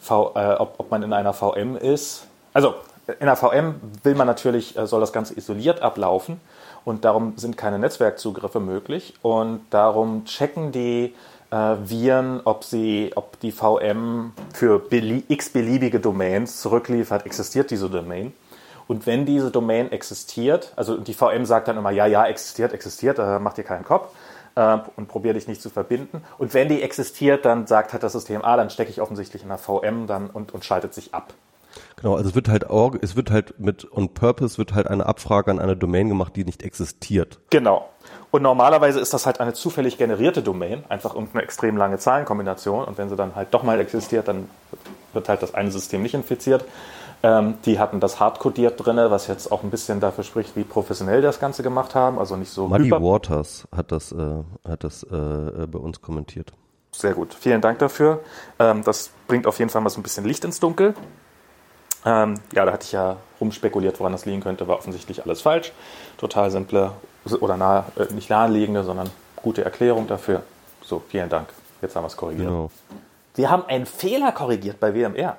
v, 0.00 0.32
äh, 0.34 0.54
ob, 0.54 0.76
ob 0.78 0.90
man 0.90 1.02
in 1.02 1.12
einer 1.12 1.34
VM 1.34 1.76
ist. 1.76 2.26
Also 2.54 2.74
in 3.20 3.28
einer 3.28 3.36
VM 3.36 3.74
will 4.02 4.14
man 4.14 4.26
natürlich, 4.26 4.76
äh, 4.76 4.86
soll 4.86 5.00
das 5.00 5.12
Ganze 5.12 5.36
isoliert 5.36 5.82
ablaufen 5.82 6.40
und 6.84 7.04
darum 7.04 7.34
sind 7.36 7.56
keine 7.56 7.78
Netzwerkzugriffe 7.78 8.60
möglich 8.60 9.14
und 9.22 9.60
darum 9.70 10.24
checken 10.24 10.72
die 10.72 11.14
äh, 11.50 11.76
Viren, 11.84 12.40
ob 12.44 12.64
sie, 12.64 13.12
ob 13.14 13.38
die 13.40 13.52
VM 13.52 14.32
für 14.52 14.82
x-beliebige 14.90 16.00
Domains 16.00 16.60
zurückliefert, 16.60 17.26
existiert 17.26 17.70
diese 17.70 17.88
Domain. 17.88 18.32
Und 18.88 19.06
wenn 19.06 19.26
diese 19.26 19.50
Domain 19.50 19.92
existiert, 19.92 20.72
also 20.76 20.96
die 20.96 21.14
VM 21.14 21.46
sagt 21.46 21.68
dann 21.68 21.76
immer, 21.76 21.90
ja, 21.90 22.06
ja, 22.06 22.26
existiert, 22.26 22.72
existiert, 22.72 23.18
äh, 23.18 23.38
macht 23.38 23.56
dir 23.56 23.64
keinen 23.64 23.84
Kopf 23.84 24.08
äh, 24.54 24.78
und 24.96 25.08
probier 25.08 25.34
dich 25.34 25.46
nicht 25.46 25.62
zu 25.62 25.70
verbinden. 25.70 26.22
Und 26.38 26.52
wenn 26.54 26.68
die 26.68 26.82
existiert, 26.82 27.44
dann 27.44 27.66
sagt 27.66 27.92
halt 27.92 28.02
das 28.02 28.12
System, 28.12 28.44
ah, 28.44 28.56
dann 28.56 28.70
stecke 28.70 28.90
ich 28.90 29.00
offensichtlich 29.00 29.44
in 29.44 29.50
einer 29.50 29.58
VM 29.58 30.06
dann 30.06 30.28
und, 30.30 30.52
und 30.52 30.64
schaltet 30.64 30.94
sich 30.94 31.14
ab. 31.14 31.32
Genau, 32.02 32.16
also 32.16 32.30
es 32.30 32.34
wird 32.34 32.48
halt 32.48 32.68
auch, 32.68 32.96
es 33.00 33.14
wird 33.14 33.30
halt 33.30 33.60
mit 33.60 33.86
on 33.92 34.08
purpose 34.08 34.58
wird 34.58 34.74
halt 34.74 34.88
eine 34.88 35.06
Abfrage 35.06 35.52
an 35.52 35.60
eine 35.60 35.76
Domain 35.76 36.08
gemacht, 36.08 36.34
die 36.34 36.44
nicht 36.44 36.64
existiert. 36.64 37.38
Genau. 37.50 37.88
Und 38.32 38.42
normalerweise 38.42 38.98
ist 38.98 39.14
das 39.14 39.24
halt 39.24 39.38
eine 39.38 39.52
zufällig 39.52 39.98
generierte 39.98 40.42
Domain, 40.42 40.82
einfach 40.88 41.14
irgendeine 41.14 41.44
extrem 41.44 41.76
lange 41.76 41.98
Zahlenkombination. 41.98 42.84
Und 42.84 42.98
wenn 42.98 43.08
sie 43.08 43.14
dann 43.14 43.36
halt 43.36 43.54
doch 43.54 43.62
mal 43.62 43.78
existiert, 43.78 44.26
dann 44.26 44.50
wird 45.12 45.28
halt 45.28 45.42
das 45.42 45.54
eine 45.54 45.70
System 45.70 46.02
nicht 46.02 46.14
infiziert. 46.14 46.64
Ähm, 47.22 47.54
die 47.66 47.78
hatten 47.78 48.00
das 48.00 48.18
hardcodiert 48.18 48.84
drin, 48.84 48.96
was 48.96 49.28
jetzt 49.28 49.52
auch 49.52 49.62
ein 49.62 49.70
bisschen 49.70 50.00
dafür 50.00 50.24
spricht, 50.24 50.56
wie 50.56 50.64
professionell 50.64 51.22
das 51.22 51.38
Ganze 51.38 51.62
gemacht 51.62 51.94
haben. 51.94 52.18
Also 52.18 52.34
nicht 52.34 52.50
so. 52.50 52.66
Muddy 52.66 52.90
Waters 52.90 53.68
hat 53.70 53.92
das, 53.92 54.10
äh, 54.10 54.42
hat 54.68 54.82
das 54.82 55.04
äh, 55.04 55.66
bei 55.68 55.78
uns 55.78 56.02
kommentiert. 56.02 56.52
Sehr 56.90 57.14
gut. 57.14 57.32
Vielen 57.32 57.60
Dank 57.60 57.78
dafür. 57.78 58.20
Ähm, 58.58 58.82
das 58.84 59.10
bringt 59.28 59.46
auf 59.46 59.60
jeden 59.60 59.70
Fall 59.70 59.82
mal 59.82 59.90
so 59.90 60.00
ein 60.00 60.02
bisschen 60.02 60.24
Licht 60.24 60.44
ins 60.44 60.58
Dunkel. 60.58 60.94
Ähm, 62.04 62.34
ja, 62.52 62.64
da 62.64 62.72
hatte 62.72 62.84
ich 62.84 62.92
ja 62.92 63.16
rumspekuliert, 63.40 63.98
woran 64.00 64.12
das 64.12 64.24
liegen 64.24 64.40
könnte, 64.40 64.66
war 64.68 64.76
offensichtlich 64.76 65.24
alles 65.24 65.40
falsch. 65.40 65.72
Total 66.18 66.50
simple 66.50 66.92
oder 67.40 67.56
nahe, 67.56 67.84
äh, 67.96 68.12
nicht 68.12 68.30
naheliegende, 68.30 68.82
sondern 68.84 69.10
gute 69.36 69.64
Erklärung 69.64 70.06
dafür. 70.06 70.42
So, 70.82 71.02
vielen 71.08 71.28
Dank. 71.28 71.48
Jetzt 71.80 71.96
haben 71.96 72.04
wir 72.04 72.08
es 72.08 72.16
korrigiert. 72.16 72.48
Genau. 72.48 72.70
Wir 73.34 73.50
haben 73.50 73.64
einen 73.66 73.86
Fehler 73.86 74.32
korrigiert 74.32 74.78
bei 74.80 74.94
WMR. 74.94 75.36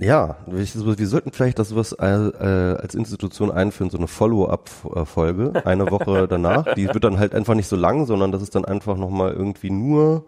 Ja, 0.00 0.36
wir, 0.46 0.58
wir 0.58 1.06
sollten 1.08 1.32
vielleicht 1.32 1.58
das 1.58 1.74
was 1.74 1.92
äh, 1.92 2.04
als 2.04 2.94
Institution 2.94 3.50
einführen, 3.50 3.90
so 3.90 3.98
eine 3.98 4.06
Follow-up-Folge, 4.06 5.62
eine 5.66 5.90
Woche 5.90 6.28
danach. 6.30 6.74
Die 6.74 6.86
wird 6.86 7.02
dann 7.02 7.18
halt 7.18 7.34
einfach 7.34 7.54
nicht 7.54 7.66
so 7.66 7.74
lang, 7.74 8.06
sondern 8.06 8.30
das 8.30 8.40
ist 8.40 8.54
dann 8.54 8.64
einfach 8.64 8.96
nochmal 8.96 9.32
irgendwie 9.32 9.70
nur 9.70 10.24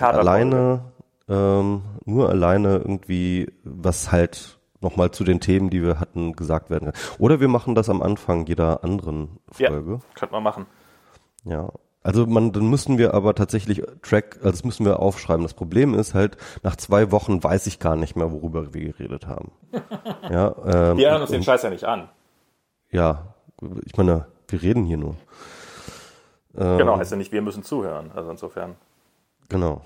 alleine, 0.00 0.82
ähm, 1.26 1.82
nur 2.04 2.28
alleine 2.28 2.76
irgendwie, 2.76 3.50
was 3.64 4.12
halt 4.12 4.58
nochmal 4.84 5.10
zu 5.10 5.24
den 5.24 5.40
Themen, 5.40 5.70
die 5.70 5.82
wir 5.82 5.98
hatten, 5.98 6.34
gesagt 6.34 6.70
werden 6.70 6.92
kann. 6.92 7.00
Oder 7.18 7.40
wir 7.40 7.48
machen 7.48 7.74
das 7.74 7.88
am 7.88 8.02
Anfang 8.02 8.46
jeder 8.46 8.84
anderen 8.84 9.40
Folge. 9.50 9.92
Ja, 9.92 10.00
könnte 10.14 10.32
man 10.32 10.42
machen. 10.44 10.66
Ja. 11.44 11.70
Also 12.04 12.26
man, 12.26 12.52
dann 12.52 12.68
müssen 12.68 12.98
wir 12.98 13.14
aber 13.14 13.34
tatsächlich 13.34 13.82
Track, 14.02 14.36
also 14.36 14.50
das 14.50 14.62
müssen 14.62 14.84
wir 14.84 15.00
aufschreiben. 15.00 15.42
Das 15.42 15.54
Problem 15.54 15.94
ist 15.94 16.12
halt, 16.12 16.36
nach 16.62 16.76
zwei 16.76 17.10
Wochen 17.10 17.42
weiß 17.42 17.66
ich 17.66 17.78
gar 17.78 17.96
nicht 17.96 18.14
mehr, 18.14 18.30
worüber 18.30 18.74
wir 18.74 18.92
geredet 18.92 19.26
haben. 19.26 19.52
ja, 20.30 20.54
ähm, 20.66 20.98
wir 20.98 21.10
hören 21.10 21.22
uns 21.22 21.30
den 21.30 21.42
Scheiß 21.42 21.62
ja 21.62 21.70
nicht 21.70 21.84
an. 21.84 22.10
Ja, 22.90 23.34
ich 23.86 23.96
meine, 23.96 24.26
wir 24.48 24.62
reden 24.62 24.84
hier 24.84 24.98
nur. 24.98 25.16
Ähm, 26.56 26.76
genau, 26.76 26.98
heißt 26.98 27.10
ja 27.10 27.16
nicht, 27.16 27.32
wir 27.32 27.40
müssen 27.40 27.62
zuhören. 27.62 28.10
Also 28.14 28.30
insofern. 28.30 28.76
Genau. 29.48 29.80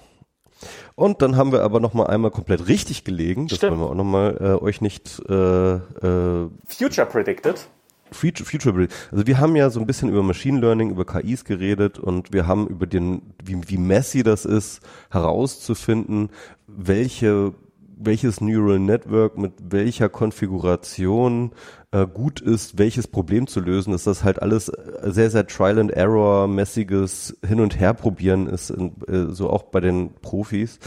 Und 0.95 1.23
dann 1.23 1.37
haben 1.37 1.53
wir 1.53 1.63
aber 1.63 1.81
noch 1.81 1.95
mal 1.95 2.07
einmal 2.07 2.31
komplett 2.31 2.69
richtig 2.69 3.05
gelegen. 3.05 3.49
Das 3.49 3.59
Stimmt. 3.59 3.73
wollen 3.73 3.81
wir 3.81 3.91
auch 3.91 3.95
noch 3.95 4.05
mal 4.05 4.37
äh, 4.41 4.63
euch 4.63 4.81
nicht 4.81 5.21
äh, 5.29 5.75
äh, 5.75 6.49
Future 6.67 7.07
predicted. 7.07 7.69
Futurability. 8.11 8.95
Also 9.11 9.27
wir 9.27 9.39
haben 9.39 9.57
ja 9.57 9.71
so 9.71 9.81
ein 9.81 9.87
bisschen 9.87 10.09
über 10.09 10.23
Machine 10.23 10.61
Learning, 10.61 10.91
über 10.91 11.05
KIs 11.05 11.45
geredet 11.45 11.99
und 11.99 12.33
wir 12.33 12.47
haben 12.47 12.67
über 12.67 12.87
den, 12.87 13.23
wie, 13.45 13.61
wie 13.69 13.77
messy 13.77 14.23
das 14.23 14.45
ist, 14.45 14.81
herauszufinden, 15.11 16.31
welche 16.67 17.53
welches 18.01 18.41
Neural 18.41 18.79
Network 18.79 19.39
mit 19.39 19.53
welcher 19.71 20.09
Konfiguration 20.09 21.53
äh, 21.91 22.07
gut 22.07 22.41
ist, 22.41 22.79
welches 22.79 23.09
Problem 23.09 23.47
zu 23.47 23.61
lösen, 23.61 23.93
dass 23.93 24.05
das 24.05 24.23
halt 24.23 24.43
alles 24.43 24.69
äh, 24.69 25.11
sehr, 25.11 25.31
sehr 25.31 25.47
Trial 25.47 25.79
and 25.79 25.91
Error 25.91 26.47
mäßiges 26.47 27.39
Hin 27.47 27.61
und 27.61 27.79
Her 27.79 27.95
probieren 27.95 28.47
ist, 28.47 28.71
in, 28.71 28.93
äh, 29.07 29.33
so 29.33 29.51
auch 29.51 29.65
bei 29.65 29.81
den 29.81 30.15
Profis 30.21 30.79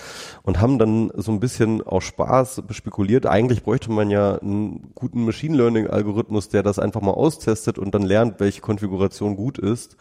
und 0.43 0.61
haben 0.61 0.77
dann 0.77 1.11
so 1.15 1.31
ein 1.31 1.39
bisschen 1.39 1.81
aus 1.81 2.03
Spaß 2.03 2.63
spekuliert. 2.71 3.25
Eigentlich 3.25 3.63
bräuchte 3.63 3.91
man 3.91 4.09
ja 4.09 4.37
einen 4.37 4.91
guten 4.95 5.25
Machine 5.25 5.57
Learning 5.57 5.87
Algorithmus, 5.87 6.49
der 6.49 6.63
das 6.63 6.79
einfach 6.79 7.01
mal 7.01 7.11
austestet 7.11 7.79
und 7.79 7.95
dann 7.95 8.03
lernt, 8.03 8.39
welche 8.39 8.61
Konfiguration 8.61 9.35
gut 9.35 9.57
ist 9.57 9.97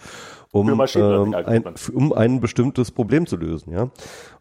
um, 0.53 0.69
ähm, 0.69 1.35
ein, 1.35 1.65
um 1.93 2.13
ein 2.13 2.41
bestimmtes 2.41 2.91
Problem 2.91 3.27
zu 3.27 3.37
lösen, 3.37 3.73
ja. 3.73 3.91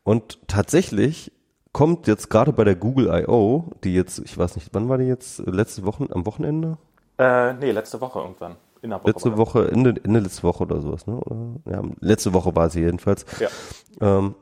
Und 0.03 0.39
tatsächlich 0.47 1.31
kommt 1.71 2.07
jetzt 2.07 2.29
gerade 2.29 2.53
bei 2.53 2.63
der 2.63 2.75
Google 2.75 3.07
I.O., 3.07 3.71
die 3.83 3.93
jetzt, 3.93 4.19
ich 4.19 4.37
weiß 4.37 4.55
nicht, 4.55 4.69
wann 4.73 4.89
war 4.89 4.97
die 4.97 5.05
jetzt? 5.05 5.39
Letzte 5.39 5.85
Woche, 5.85 6.07
am 6.11 6.25
Wochenende? 6.25 6.77
Äh, 7.17 7.53
nee, 7.53 7.71
letzte 7.71 8.01
Woche 8.01 8.19
irgendwann. 8.19 8.55
In 8.81 8.91
der 8.91 8.99
Woche 8.99 9.11
letzte 9.11 9.37
Woche, 9.37 9.71
Ende, 9.71 9.93
Ende 10.03 10.21
letzte 10.21 10.43
Woche 10.43 10.63
oder 10.63 10.81
sowas, 10.81 11.05
ne? 11.05 11.15
Oder, 11.19 11.37
ja, 11.69 11.81
letzte 11.99 12.33
Woche 12.33 12.55
war 12.55 12.69
sie 12.69 12.79
jedenfalls. 12.81 13.25
Ja. 13.39 13.49
Ähm, 13.99 14.35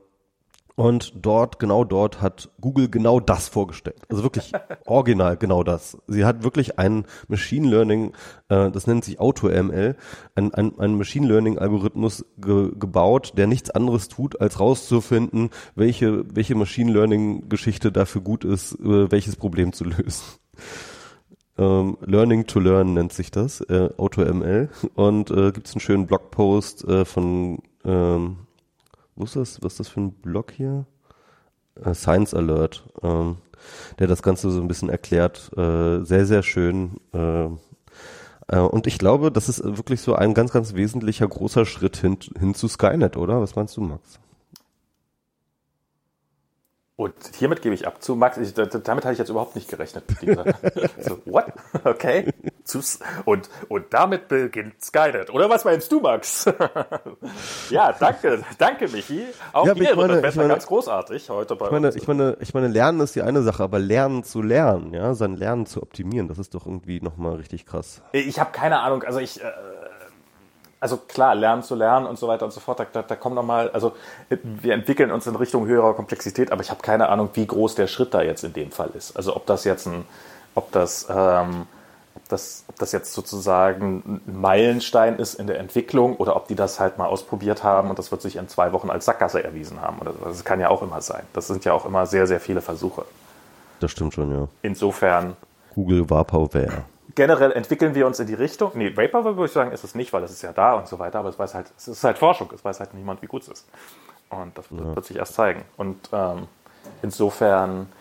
und 0.77 1.25
dort, 1.25 1.57
genau 1.57 1.84
dort 1.84 2.22
hat 2.22 2.51
Google 2.62 2.88
genau 2.88 3.19
das 3.19 3.50
vorgestellt. 3.50 4.00
Also 4.10 4.22
wirklich 4.22 4.51
original 4.86 5.36
genau 5.36 5.63
das. 5.63 5.98
Sie 6.05 6.24
hat 6.24 6.43
wirklich 6.43 6.77
ein 6.77 7.05
Machine 7.27 7.67
Learning, 7.67 8.13
äh, 8.50 8.69
das 8.69 8.86
nennt 8.86 9.03
sich 9.03 9.19
AutoML, 9.19 9.96
ein, 10.36 10.53
ein, 10.53 10.79
ein 10.79 10.96
Machine 10.96 11.27
Learning 11.27 11.57
Algorithmus 11.57 12.25
ge, 12.38 12.69
gebaut, 12.77 13.34
der 13.38 13.48
nichts 13.48 13.72
anderes 13.72 14.07
tut, 14.07 14.39
als 14.39 14.60
rauszufinden, 14.60 15.50
welche, 15.74 16.24
welche 16.36 16.53
Machine 16.53 16.91
Learning 16.91 17.50
Geschichte 17.50 17.91
dafür 17.91 18.22
gut 18.22 18.43
ist, 18.43 18.74
äh, 18.74 19.12
welches 19.12 19.36
Problem 19.36 19.74
zu 19.74 19.84
lösen. 19.84 20.24
Ähm, 21.57 21.98
Learning 22.01 22.46
to 22.46 22.60
Learn 22.60 22.93
nennt 22.93 23.13
sich 23.13 23.31
das, 23.31 23.62
äh, 23.62 23.89
AutoML. 23.98 24.69
Und 24.93 25.31
äh, 25.31 25.51
gibt 25.51 25.65
es 25.67 25.74
einen 25.74 25.81
schönen 25.81 26.05
Blogpost 26.05 26.88
äh, 26.88 27.03
von 27.03 27.63
ähm, 27.84 28.47
wo 29.17 29.25
ist 29.25 29.36
das, 29.36 29.62
was 29.62 29.74
ist 29.74 29.79
das 29.81 29.88
für 29.89 30.01
ein 30.01 30.12
Blog 30.12 30.51
hier? 30.51 30.86
Äh, 31.83 31.93
Science 31.93 32.33
Alert, 32.33 32.88
ähm, 33.01 33.38
der 34.00 34.07
das 34.07 34.21
Ganze 34.21 34.50
so 34.51 34.62
ein 34.62 34.67
bisschen 34.67 34.89
erklärt. 34.89 35.51
Äh, 35.57 36.03
sehr, 36.03 36.25
sehr 36.25 36.43
schön. 36.43 36.97
Äh, 37.13 37.50
äh, 38.47 38.59
und 38.59 38.88
ich 38.88 38.97
glaube, 38.97 39.31
das 39.31 39.50
ist 39.50 39.63
wirklich 39.63 40.01
so 40.01 40.15
ein 40.15 40.33
ganz, 40.33 40.51
ganz 40.51 40.75
wesentlicher 40.75 41.27
großer 41.27 41.65
Schritt 41.65 41.97
hin, 41.97 42.17
hin 42.39 42.53
zu 42.53 42.67
Skynet, 42.67 43.17
oder? 43.17 43.41
Was 43.41 43.55
meinst 43.55 43.75
du, 43.75 43.81
Max? 43.81 44.19
Und 47.00 47.13
hiermit 47.36 47.62
gebe 47.62 47.75
ich 47.75 47.86
ab 47.86 48.01
zu 48.01 48.16
Max. 48.16 48.39
Ich, 48.39 48.56
damit 48.56 48.88
hatte 48.88 49.12
ich 49.12 49.20
jetzt 49.20 49.30
überhaupt 49.30 49.56
nicht 49.56 49.70
gerechnet. 49.70 50.04
so, 51.00 51.20
what? 51.25 51.46
Okay. 51.84 52.34
Und, 53.24 53.50
und 53.70 53.86
damit 53.94 54.27
beginnt 54.27 54.84
Skynet. 54.84 55.30
Oder 55.30 55.48
was 55.48 55.63
meinst 55.63 55.92
du, 55.92 56.00
Max? 56.00 56.46
ja, 57.70 57.94
danke, 57.94 58.44
danke, 58.58 58.88
Michi. 58.88 59.25
Auch 59.54 59.68
ja, 59.68 59.75
meine, 59.75 59.96
wird 59.96 60.24
das 60.24 60.36
Wetter 60.36 60.48
ganz 60.48 60.66
großartig 60.66 61.30
heute 61.30 61.56
bei 61.56 61.68
ich 61.68 61.72
meine, 61.72 61.88
uns. 61.88 61.96
Ich 61.96 62.08
meine, 62.08 62.38
ich 62.39 62.54
meine, 62.56 62.68
Lernen 62.68 63.00
ist 63.01 63.16
die 63.16 63.22
eine 63.22 63.44
Sache, 63.44 63.62
aber 63.62 63.77
Lernen 63.77 64.24
zu 64.24 64.42
lernen, 64.42 64.92
ja, 64.92 65.13
sein 65.13 65.36
Lernen 65.36 65.68
zu 65.68 65.84
optimieren, 65.84 66.27
das 66.27 66.39
ist 66.39 66.56
doch 66.56 66.66
irgendwie 66.66 67.00
nochmal 67.00 67.36
richtig 67.36 67.68
krass. 67.68 68.01
Ich 68.12 68.39
habe 68.39 68.51
keine 68.51 68.80
Ahnung. 68.80 69.04
Also 69.04 69.20
ich, 69.20 69.39
äh, 69.39 69.46
also 70.79 70.98
klar, 70.98 71.36
lernen 71.36 71.63
zu 71.63 71.75
lernen 71.75 72.05
und 72.05 72.19
so 72.19 72.27
weiter 72.27 72.46
und 72.46 72.51
so 72.51 72.60
fort, 72.60 72.86
da, 72.91 73.01
da 73.01 73.15
kommt 73.15 73.36
nochmal, 73.36 73.69
also 73.72 73.93
wir 74.29 74.74
entwickeln 74.74 75.12
uns 75.12 75.25
in 75.27 75.36
Richtung 75.36 75.65
höherer 75.65 75.93
Komplexität, 75.93 76.51
aber 76.51 76.62
ich 76.62 76.69
habe 76.69 76.81
keine 76.81 77.10
Ahnung, 77.10 77.29
wie 77.34 77.48
groß 77.48 77.75
der 77.75 77.88
Schritt 77.88 78.13
da 78.13 78.22
jetzt 78.22 78.43
in 78.43 78.53
dem 78.53 78.72
Fall 78.72 78.89
ist. 78.93 79.15
Also 79.15 79.36
ob 79.36 79.46
das 79.48 79.63
jetzt 79.63 79.88
ein, 79.88 80.05
ob 80.53 80.72
das, 80.72 81.07
ähm, 81.10 81.65
ob 82.15 82.29
das, 82.29 82.63
ob 82.67 82.77
das 82.77 82.91
jetzt 82.91 83.13
sozusagen 83.13 84.22
ein 84.27 84.39
Meilenstein 84.39 85.17
ist 85.17 85.36
in 85.36 85.48
der 85.48 85.60
Entwicklung 85.60 86.15
oder 86.17 86.36
ob 86.36 86.48
die 86.48 86.55
das 86.55 86.79
halt 86.79 86.98
mal 86.98 87.07
ausprobiert 87.07 87.63
haben 87.63 87.89
und 87.89 87.98
das 87.98 88.12
wird 88.12 88.22
sich 88.22 88.36
in 88.36 88.48
zwei 88.48 88.72
Wochen 88.72 88.91
als 88.91 89.05
Sackgasse 89.05 89.43
erwiesen 89.43 89.81
haben. 89.81 90.00
Oder 90.00 90.13
so. 90.13 90.19
Das 90.25 90.43
kann 90.43 90.60
ja 90.60 90.69
auch 90.69 90.84
immer 90.84 91.01
sein. 91.01 91.24
Das 91.34 91.48
sind 91.48 91.65
ja 91.65 91.74
auch 91.74 91.86
immer 91.86 92.05
sehr, 92.05 92.27
sehr 92.27 92.39
viele 92.39 92.62
Versuche. 92.62 93.05
Das 93.79 93.91
stimmt 93.91 94.13
schon, 94.13 94.31
ja. 94.31 94.48
Insofern. 94.62 95.36
Google 95.74 96.10
Vaporware 96.10 96.86
generell 97.17 97.51
entwickeln 97.51 97.95
wir 97.95 98.05
uns 98.05 98.19
in 98.19 98.27
die 98.27 98.35
Richtung. 98.35 98.72
Nee, 98.75 98.96
Vaporware 98.96 99.35
würde 99.35 99.48
ich 99.48 99.51
sagen, 99.51 99.72
ist 99.72 99.83
es 99.83 99.96
nicht, 99.96 100.13
weil 100.13 100.24
es 100.24 100.31
ist 100.31 100.44
ja 100.44 100.53
da 100.53 100.75
und 100.75 100.87
so 100.87 101.00
weiter, 101.00 101.20
aber 101.20 101.29
es 101.29 101.39
weiß 101.39 101.55
halt, 101.55 101.65
es 101.75 101.87
ist 101.87 102.03
halt 102.03 102.20
Forschung, 102.20 102.50
es 102.53 102.63
weiß 102.63 102.79
halt 102.79 102.94
niemand, 102.94 103.24
wie 103.24 103.25
gut 103.25 103.42
es 103.42 103.48
ist. 103.48 103.65
Und 104.29 104.55
das 104.55 104.65
ja. 104.70 104.96
wird 104.96 105.03
sich 105.03 105.18
erst 105.18 105.33
zeigen. 105.33 105.63
Und 105.77 105.98
ähm, 106.13 106.48
insofern, 107.01 107.92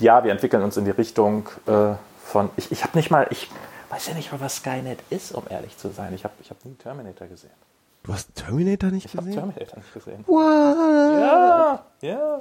ja, 0.00 0.24
wir 0.24 0.32
entwickeln 0.32 0.64
uns 0.64 0.76
in 0.76 0.84
die 0.84 0.90
Richtung 0.90 1.48
äh, 1.66 1.94
von, 2.24 2.50
ich, 2.56 2.72
ich 2.72 2.82
habe 2.82 2.98
nicht 2.98 3.12
mal, 3.12 3.28
ich 3.30 3.48
weiß 3.90 4.08
ja 4.08 4.14
nicht 4.14 4.32
mal, 4.32 4.40
was 4.40 4.56
Skynet 4.56 4.98
ist, 5.08 5.32
um 5.32 5.44
ehrlich 5.48 5.78
zu 5.78 5.90
sein. 5.90 6.12
Ich 6.12 6.24
habe 6.24 6.34
ich 6.40 6.50
hab 6.50 6.62
nie 6.64 6.74
Terminator 6.74 7.28
gesehen. 7.28 7.54
Du 8.02 8.12
hast 8.12 8.34
Terminator 8.34 8.90
nicht 8.90 9.06
ich 9.06 9.12
gesehen? 9.12 9.30
Ich 9.30 9.36
habe 9.38 9.52
Terminator 9.54 9.78
nicht 9.78 9.94
gesehen. 9.94 10.24
What? 10.26 11.20
Ja, 11.20 11.84
ja. 12.00 12.38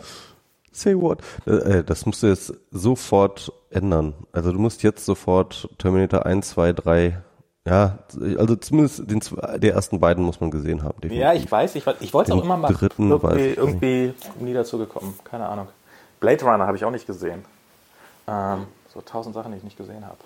Say 0.77 0.95
what? 0.95 1.21
Äh, 1.47 1.79
äh, 1.79 1.83
das 1.83 2.05
musst 2.05 2.21
du 2.21 2.27
jetzt 2.27 2.53
sofort 2.71 3.51
ändern. 3.71 4.13
Also 4.31 4.51
du 4.51 4.59
musst 4.59 4.83
jetzt 4.83 5.05
sofort 5.05 5.67
Terminator 5.79 6.25
1, 6.25 6.49
2, 6.49 6.73
3, 6.73 7.17
ja, 7.65 7.97
also 8.37 8.55
zumindest 8.55 9.09
den, 9.09 9.19
der 9.57 9.73
ersten 9.73 9.99
beiden 9.99 10.23
muss 10.23 10.39
man 10.39 10.51
gesehen 10.51 10.83
haben. 10.83 11.01
Definitiv. 11.01 11.21
Ja, 11.21 11.33
ich 11.33 11.51
weiß, 11.51 11.75
ich, 11.75 11.85
ich 11.99 12.13
wollte 12.13 12.31
es 12.31 12.37
auch 12.37 12.43
immer 12.43 12.57
mal 12.57 12.71
dritten 12.71 13.09
irgendwie, 13.09 13.55
irgendwie 13.57 14.13
nie 14.39 14.53
dazu 14.53 14.77
gekommen. 14.77 15.15
Keine 15.23 15.49
Ahnung. 15.49 15.67
Blade 16.19 16.45
Runner 16.45 16.65
habe 16.65 16.77
ich 16.77 16.85
auch 16.85 16.91
nicht 16.91 17.07
gesehen. 17.07 17.43
Ähm, 18.27 18.67
so 18.93 19.01
tausend 19.01 19.35
Sachen, 19.35 19.51
die 19.51 19.57
ich 19.57 19.63
nicht 19.63 19.77
gesehen 19.77 20.05
habe. 20.05 20.17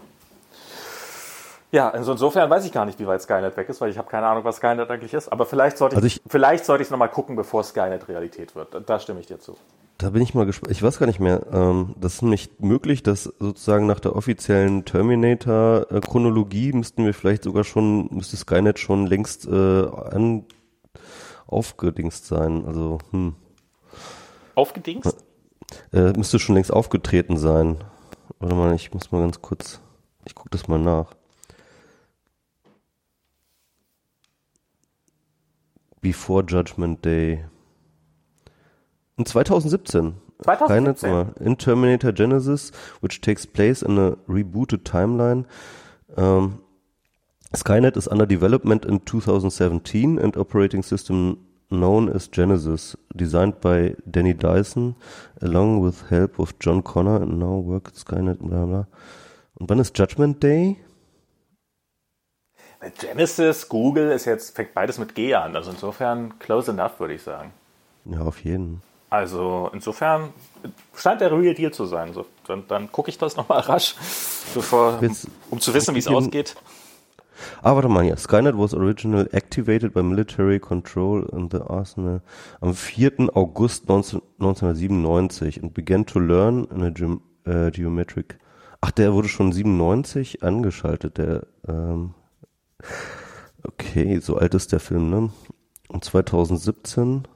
Ja, 1.71 1.89
also 1.89 2.11
insofern 2.11 2.49
weiß 2.49 2.65
ich 2.65 2.73
gar 2.73 2.85
nicht, 2.85 2.99
wie 2.99 3.07
weit 3.07 3.21
Skynet 3.21 3.55
weg 3.55 3.69
ist, 3.69 3.79
weil 3.79 3.89
ich 3.89 3.97
habe 3.97 4.09
keine 4.09 4.27
Ahnung, 4.27 4.43
was 4.43 4.57
Skynet 4.57 4.91
eigentlich 4.91 5.13
ist. 5.13 5.29
Aber 5.29 5.45
vielleicht 5.45 5.77
sollte 5.77 5.95
ich, 5.95 5.97
also 5.97 6.07
ich 6.07 6.21
vielleicht 6.27 6.65
sollte 6.65 6.81
ich 6.81 6.87
es 6.87 6.91
nochmal 6.91 7.09
gucken, 7.09 7.37
bevor 7.37 7.63
Skynet 7.63 8.09
Realität 8.09 8.53
wird. 8.55 8.75
Da 8.85 8.99
stimme 8.99 9.21
ich 9.21 9.27
dir 9.27 9.39
zu. 9.39 9.55
Da 10.01 10.09
bin 10.09 10.23
ich 10.23 10.33
mal 10.33 10.47
gespannt. 10.47 10.71
Ich 10.71 10.81
weiß 10.81 10.97
gar 10.97 11.05
nicht 11.05 11.19
mehr. 11.19 11.45
Ähm, 11.51 11.93
das 11.99 12.15
ist 12.15 12.21
nicht 12.23 12.59
möglich, 12.59 13.03
dass 13.03 13.25
sozusagen 13.25 13.85
nach 13.85 13.99
der 13.99 14.15
offiziellen 14.15 14.83
Terminator-Chronologie 14.83 16.73
müssten 16.73 17.05
wir 17.05 17.13
vielleicht 17.13 17.43
sogar 17.43 17.63
schon, 17.63 18.07
müsste 18.11 18.35
Skynet 18.35 18.79
schon 18.79 19.05
längst 19.05 19.45
äh, 19.45 19.51
an, 19.51 20.45
aufgedingst 21.45 22.25
sein. 22.25 22.65
Also, 22.65 22.97
hm. 23.11 23.35
Aufgedingst? 24.55 25.23
Äh, 25.93 26.13
müsste 26.13 26.39
schon 26.39 26.55
längst 26.55 26.73
aufgetreten 26.73 27.37
sein. 27.37 27.77
Warte 28.39 28.55
mal, 28.55 28.73
ich 28.73 28.91
muss 28.95 29.11
mal 29.11 29.21
ganz 29.21 29.39
kurz, 29.39 29.81
ich 30.25 30.33
gucke 30.33 30.49
das 30.49 30.67
mal 30.67 30.79
nach. 30.79 31.13
Before 36.01 36.43
Judgment 36.43 37.05
Day. 37.05 37.45
In 39.17 39.25
2017. 39.25 40.15
2017. 40.43 41.35
in 41.39 41.55
Terminator 41.55 42.11
Genesis, 42.11 42.71
which 42.99 43.21
takes 43.21 43.45
place 43.45 43.83
in 43.83 43.97
a 43.97 44.15
rebooted 44.27 44.83
timeline. 44.83 45.45
Um, 46.17 46.63
Skynet 47.53 47.97
is 47.97 48.07
under 48.07 48.25
development 48.25 48.85
in 48.85 49.01
2017 49.01 50.17
and 50.17 50.35
operating 50.37 50.81
system 50.81 51.45
known 51.69 52.09
as 52.09 52.27
Genesis, 52.27 52.95
designed 53.15 53.61
by 53.61 53.95
Danny 54.09 54.33
Dyson, 54.33 54.95
along 55.41 55.79
with 55.81 56.09
help 56.09 56.39
of 56.39 56.57
John 56.59 56.81
Connor 56.81 57.21
and 57.21 57.39
now 57.39 57.57
work 57.57 57.89
at 57.89 57.95
Skynet, 57.95 58.39
bla 58.39 58.65
bla. 58.65 58.87
Und 59.55 59.69
wann 59.69 59.79
ist 59.79 59.97
Judgment 59.97 60.41
Day? 60.41 60.77
Genesis, 62.99 63.69
Google 63.69 64.11
ist 64.11 64.25
jetzt, 64.25 64.55
fängt 64.55 64.73
beides 64.73 64.97
mit 64.97 65.13
G 65.13 65.35
an, 65.35 65.55
also 65.55 65.69
insofern 65.71 66.39
close 66.39 66.71
enough, 66.71 66.99
würde 66.99 67.13
ich 67.13 67.21
sagen. 67.21 67.53
Ja, 68.05 68.21
auf 68.21 68.43
jeden. 68.43 68.81
Also 69.11 69.69
insofern 69.73 70.29
scheint 70.95 71.19
der 71.19 71.37
Real 71.37 71.53
Deal 71.53 71.71
zu 71.73 71.85
sein. 71.85 72.13
So, 72.13 72.25
dann, 72.47 72.63
dann 72.69 72.91
gucke 72.93 73.09
ich 73.09 73.17
das 73.17 73.35
nochmal 73.35 73.59
rasch, 73.59 73.95
bevor, 74.55 74.99
um, 75.01 75.17
um 75.49 75.59
zu 75.59 75.73
wissen, 75.73 75.93
wie 75.95 75.99
es 75.99 76.07
ausgeht. 76.07 76.55
Ah, 77.61 77.75
warte 77.75 77.89
mal, 77.89 78.05
ja. 78.05 78.15
Skynet 78.15 78.57
was 78.57 78.73
originally 78.73 79.27
activated 79.33 79.93
by 79.93 80.01
military 80.01 80.59
control 80.59 81.27
in 81.33 81.49
the 81.51 81.59
arsenal 81.59 82.21
am 82.61 82.73
4. 82.73 83.35
August 83.35 83.89
19, 83.89 84.21
1997 84.39 85.61
and 85.61 85.73
began 85.73 86.05
to 86.05 86.19
learn 86.19 86.65
in 86.73 86.81
a 86.81 86.89
ge 86.89 87.17
uh, 87.47 87.69
geometric. 87.69 88.37
Ach, 88.79 88.91
der 88.91 89.13
wurde 89.13 89.27
schon 89.27 89.51
97 89.51 90.41
angeschaltet, 90.41 91.17
der, 91.17 91.47
ähm, 91.67 92.13
okay, 93.63 94.19
so 94.19 94.37
alt 94.37 94.53
ist 94.53 94.71
der 94.71 94.79
Film, 94.79 95.09
ne? 95.09 95.29
Und 95.89 96.05
2017 96.05 97.27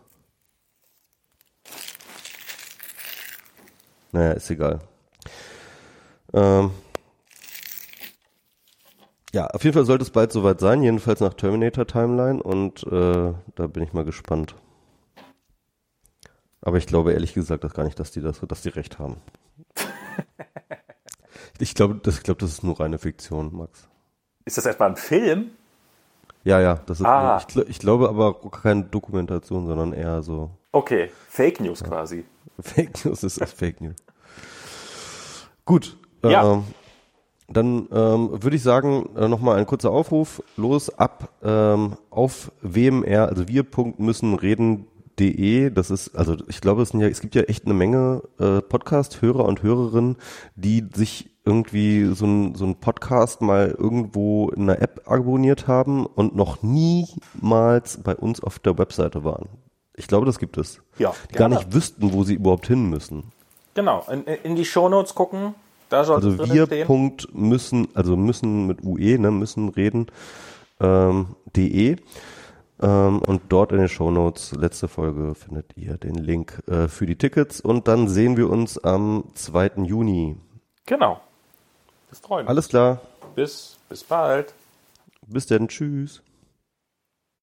Naja, 4.16 4.32
ist 4.32 4.50
egal. 4.50 4.80
Ähm, 6.34 6.72
Ja, 9.34 9.48
auf 9.48 9.66
jeden 9.66 9.74
Fall 9.74 9.84
sollte 9.84 10.04
es 10.04 10.12
bald 10.12 10.32
soweit 10.32 10.62
sein, 10.62 10.82
jedenfalls 10.82 11.20
nach 11.20 11.34
Terminator 11.34 11.86
Timeline 11.86 12.42
und 12.42 12.84
äh, 12.84 13.34
da 13.56 13.68
bin 13.68 13.84
ich 13.84 13.92
mal 13.92 14.06
gespannt. 14.06 14.56
Aber 16.62 16.78
ich 16.78 16.88
glaube 16.88 17.12
ehrlich 17.12 17.34
gesagt 17.34 17.66
das 17.66 17.74
gar 17.74 17.84
nicht, 17.84 18.00
dass 18.00 18.12
die 18.12 18.22
das, 18.22 18.40
dass 18.40 18.62
die 18.62 18.70
recht 18.70 18.98
haben. 18.98 19.18
ich 21.60 21.76
glaube, 21.76 22.00
das, 22.02 22.16
ich 22.16 22.24
glaube, 22.24 22.40
das 22.40 22.52
ist 22.52 22.64
nur 22.64 22.80
reine 22.80 22.98
Fiktion, 22.98 23.54
Max. 23.54 23.90
Ist 24.46 24.58
das 24.58 24.66
etwa 24.66 24.86
ein 24.86 24.96
Film? 24.96 25.52
Ja, 26.46 26.62
ja, 26.62 26.76
das 26.86 27.02
ist. 27.02 27.06
Ah. 27.06 27.46
Ich, 27.46 27.58
ich 27.58 27.80
glaube 27.80 28.08
aber 28.08 28.40
keine 28.52 28.84
Dokumentation, 28.86 29.68
sondern 29.68 29.92
eher 29.92 30.24
so. 30.24 30.52
Okay, 30.72 31.12
Fake 31.28 31.60
News 31.60 31.82
ja. 31.82 31.88
quasi. 31.88 32.24
Fake 32.62 33.04
News 33.04 33.24
ist 33.24 33.44
Fake 33.44 33.82
News. 33.82 33.98
Gut. 35.66 35.98
Ja. 36.24 36.54
Ähm, 36.54 36.64
dann 37.48 37.88
ähm, 37.92 38.30
würde 38.32 38.56
ich 38.56 38.64
sagen, 38.64 39.10
äh, 39.16 39.28
nochmal 39.28 39.58
ein 39.58 39.68
kurzer 39.68 39.92
Aufruf. 39.92 40.42
Los 40.58 40.90
ab 40.90 41.30
ähm, 41.44 41.98
auf 42.10 42.52
WMR, 42.62 43.28
also 43.28 43.48
wir 43.48 43.66
müssen 43.98 44.34
reden 44.36 44.88
De, 45.18 45.70
das 45.70 45.92
ist, 45.92 46.16
also 46.16 46.36
ich 46.50 46.60
glaube, 46.60 46.82
es, 46.82 46.90
sind 46.90 47.00
ja, 47.00 47.08
es 47.08 47.22
gibt 47.22 47.36
ja 47.36 47.44
echt 47.44 47.66
eine 47.66 47.74
Menge 47.74 48.22
äh, 48.38 48.62
Podcast-Hörer 48.62 49.46
und 49.46 49.64
Hörerinnen, 49.64 50.18
die 50.56 50.86
sich 50.94 51.30
irgendwie 51.46 52.14
so 52.14 52.26
ein, 52.26 52.56
so 52.56 52.66
ein 52.66 52.76
Podcast 52.76 53.42
mal 53.42 53.74
irgendwo 53.78 54.50
in 54.50 54.64
einer 54.64 54.82
App 54.82 55.04
abonniert 55.06 55.68
haben 55.68 56.06
und 56.06 56.36
noch 56.36 56.64
niemals 56.64 58.02
bei 58.04 58.16
uns 58.16 58.42
auf 58.42 58.60
der 58.60 58.78
Webseite 58.78 59.24
waren. 59.24 59.48
Ich 59.96 60.08
glaube, 60.08 60.26
das 60.26 60.38
gibt 60.38 60.58
es. 60.58 60.82
Ja, 60.98 61.14
die 61.32 61.36
gar 61.36 61.48
nicht 61.48 61.74
wüssten, 61.74 62.12
wo 62.12 62.26
sie 62.26 62.34
überhaupt 62.34 62.68
hin 62.68 62.90
müssen. 62.90 63.32
Genau, 63.76 64.06
in, 64.10 64.24
in 64.24 64.56
die 64.56 64.66
Shownotes 64.66 65.14
gucken, 65.14 65.54
da 65.90 66.04
soll 66.04 66.16
Also 66.16 66.52
wir 66.52 66.86
Punkt 66.86 67.28
müssen, 67.34 67.90
also 67.94 68.16
müssen 68.16 68.66
mit 68.66 68.84
UE, 68.84 69.20
ne, 69.20 69.30
müssen 69.32 69.70
reden, 69.70 70.08
ähm, 70.80 71.36
de. 71.56 71.98
Ähm, 72.82 73.22
und 73.22 73.42
dort 73.50 73.72
in 73.72 73.78
den 73.78 73.88
Shownotes, 73.88 74.54
letzte 74.54 74.88
Folge, 74.88 75.36
findet 75.36 75.78
ihr 75.78 75.98
den 75.98 76.16
Link 76.16 76.62
äh, 76.68 76.88
für 76.88 77.06
die 77.06 77.16
Tickets 77.16 77.62
und 77.62 77.88
dann 77.88 78.08
sehen 78.08 78.36
wir 78.36 78.50
uns 78.50 78.78
am 78.78 79.26
2. 79.34 79.84
Juni. 79.84 80.36
Genau. 80.86 81.22
Das 82.10 82.20
freuen 82.20 82.48
Alles 82.48 82.68
klar. 82.70 83.02
Bis, 83.36 83.78
bis 83.90 84.04
bald. 84.04 84.54
Bis 85.28 85.46
dann. 85.48 85.68
Tschüss. 85.68 86.22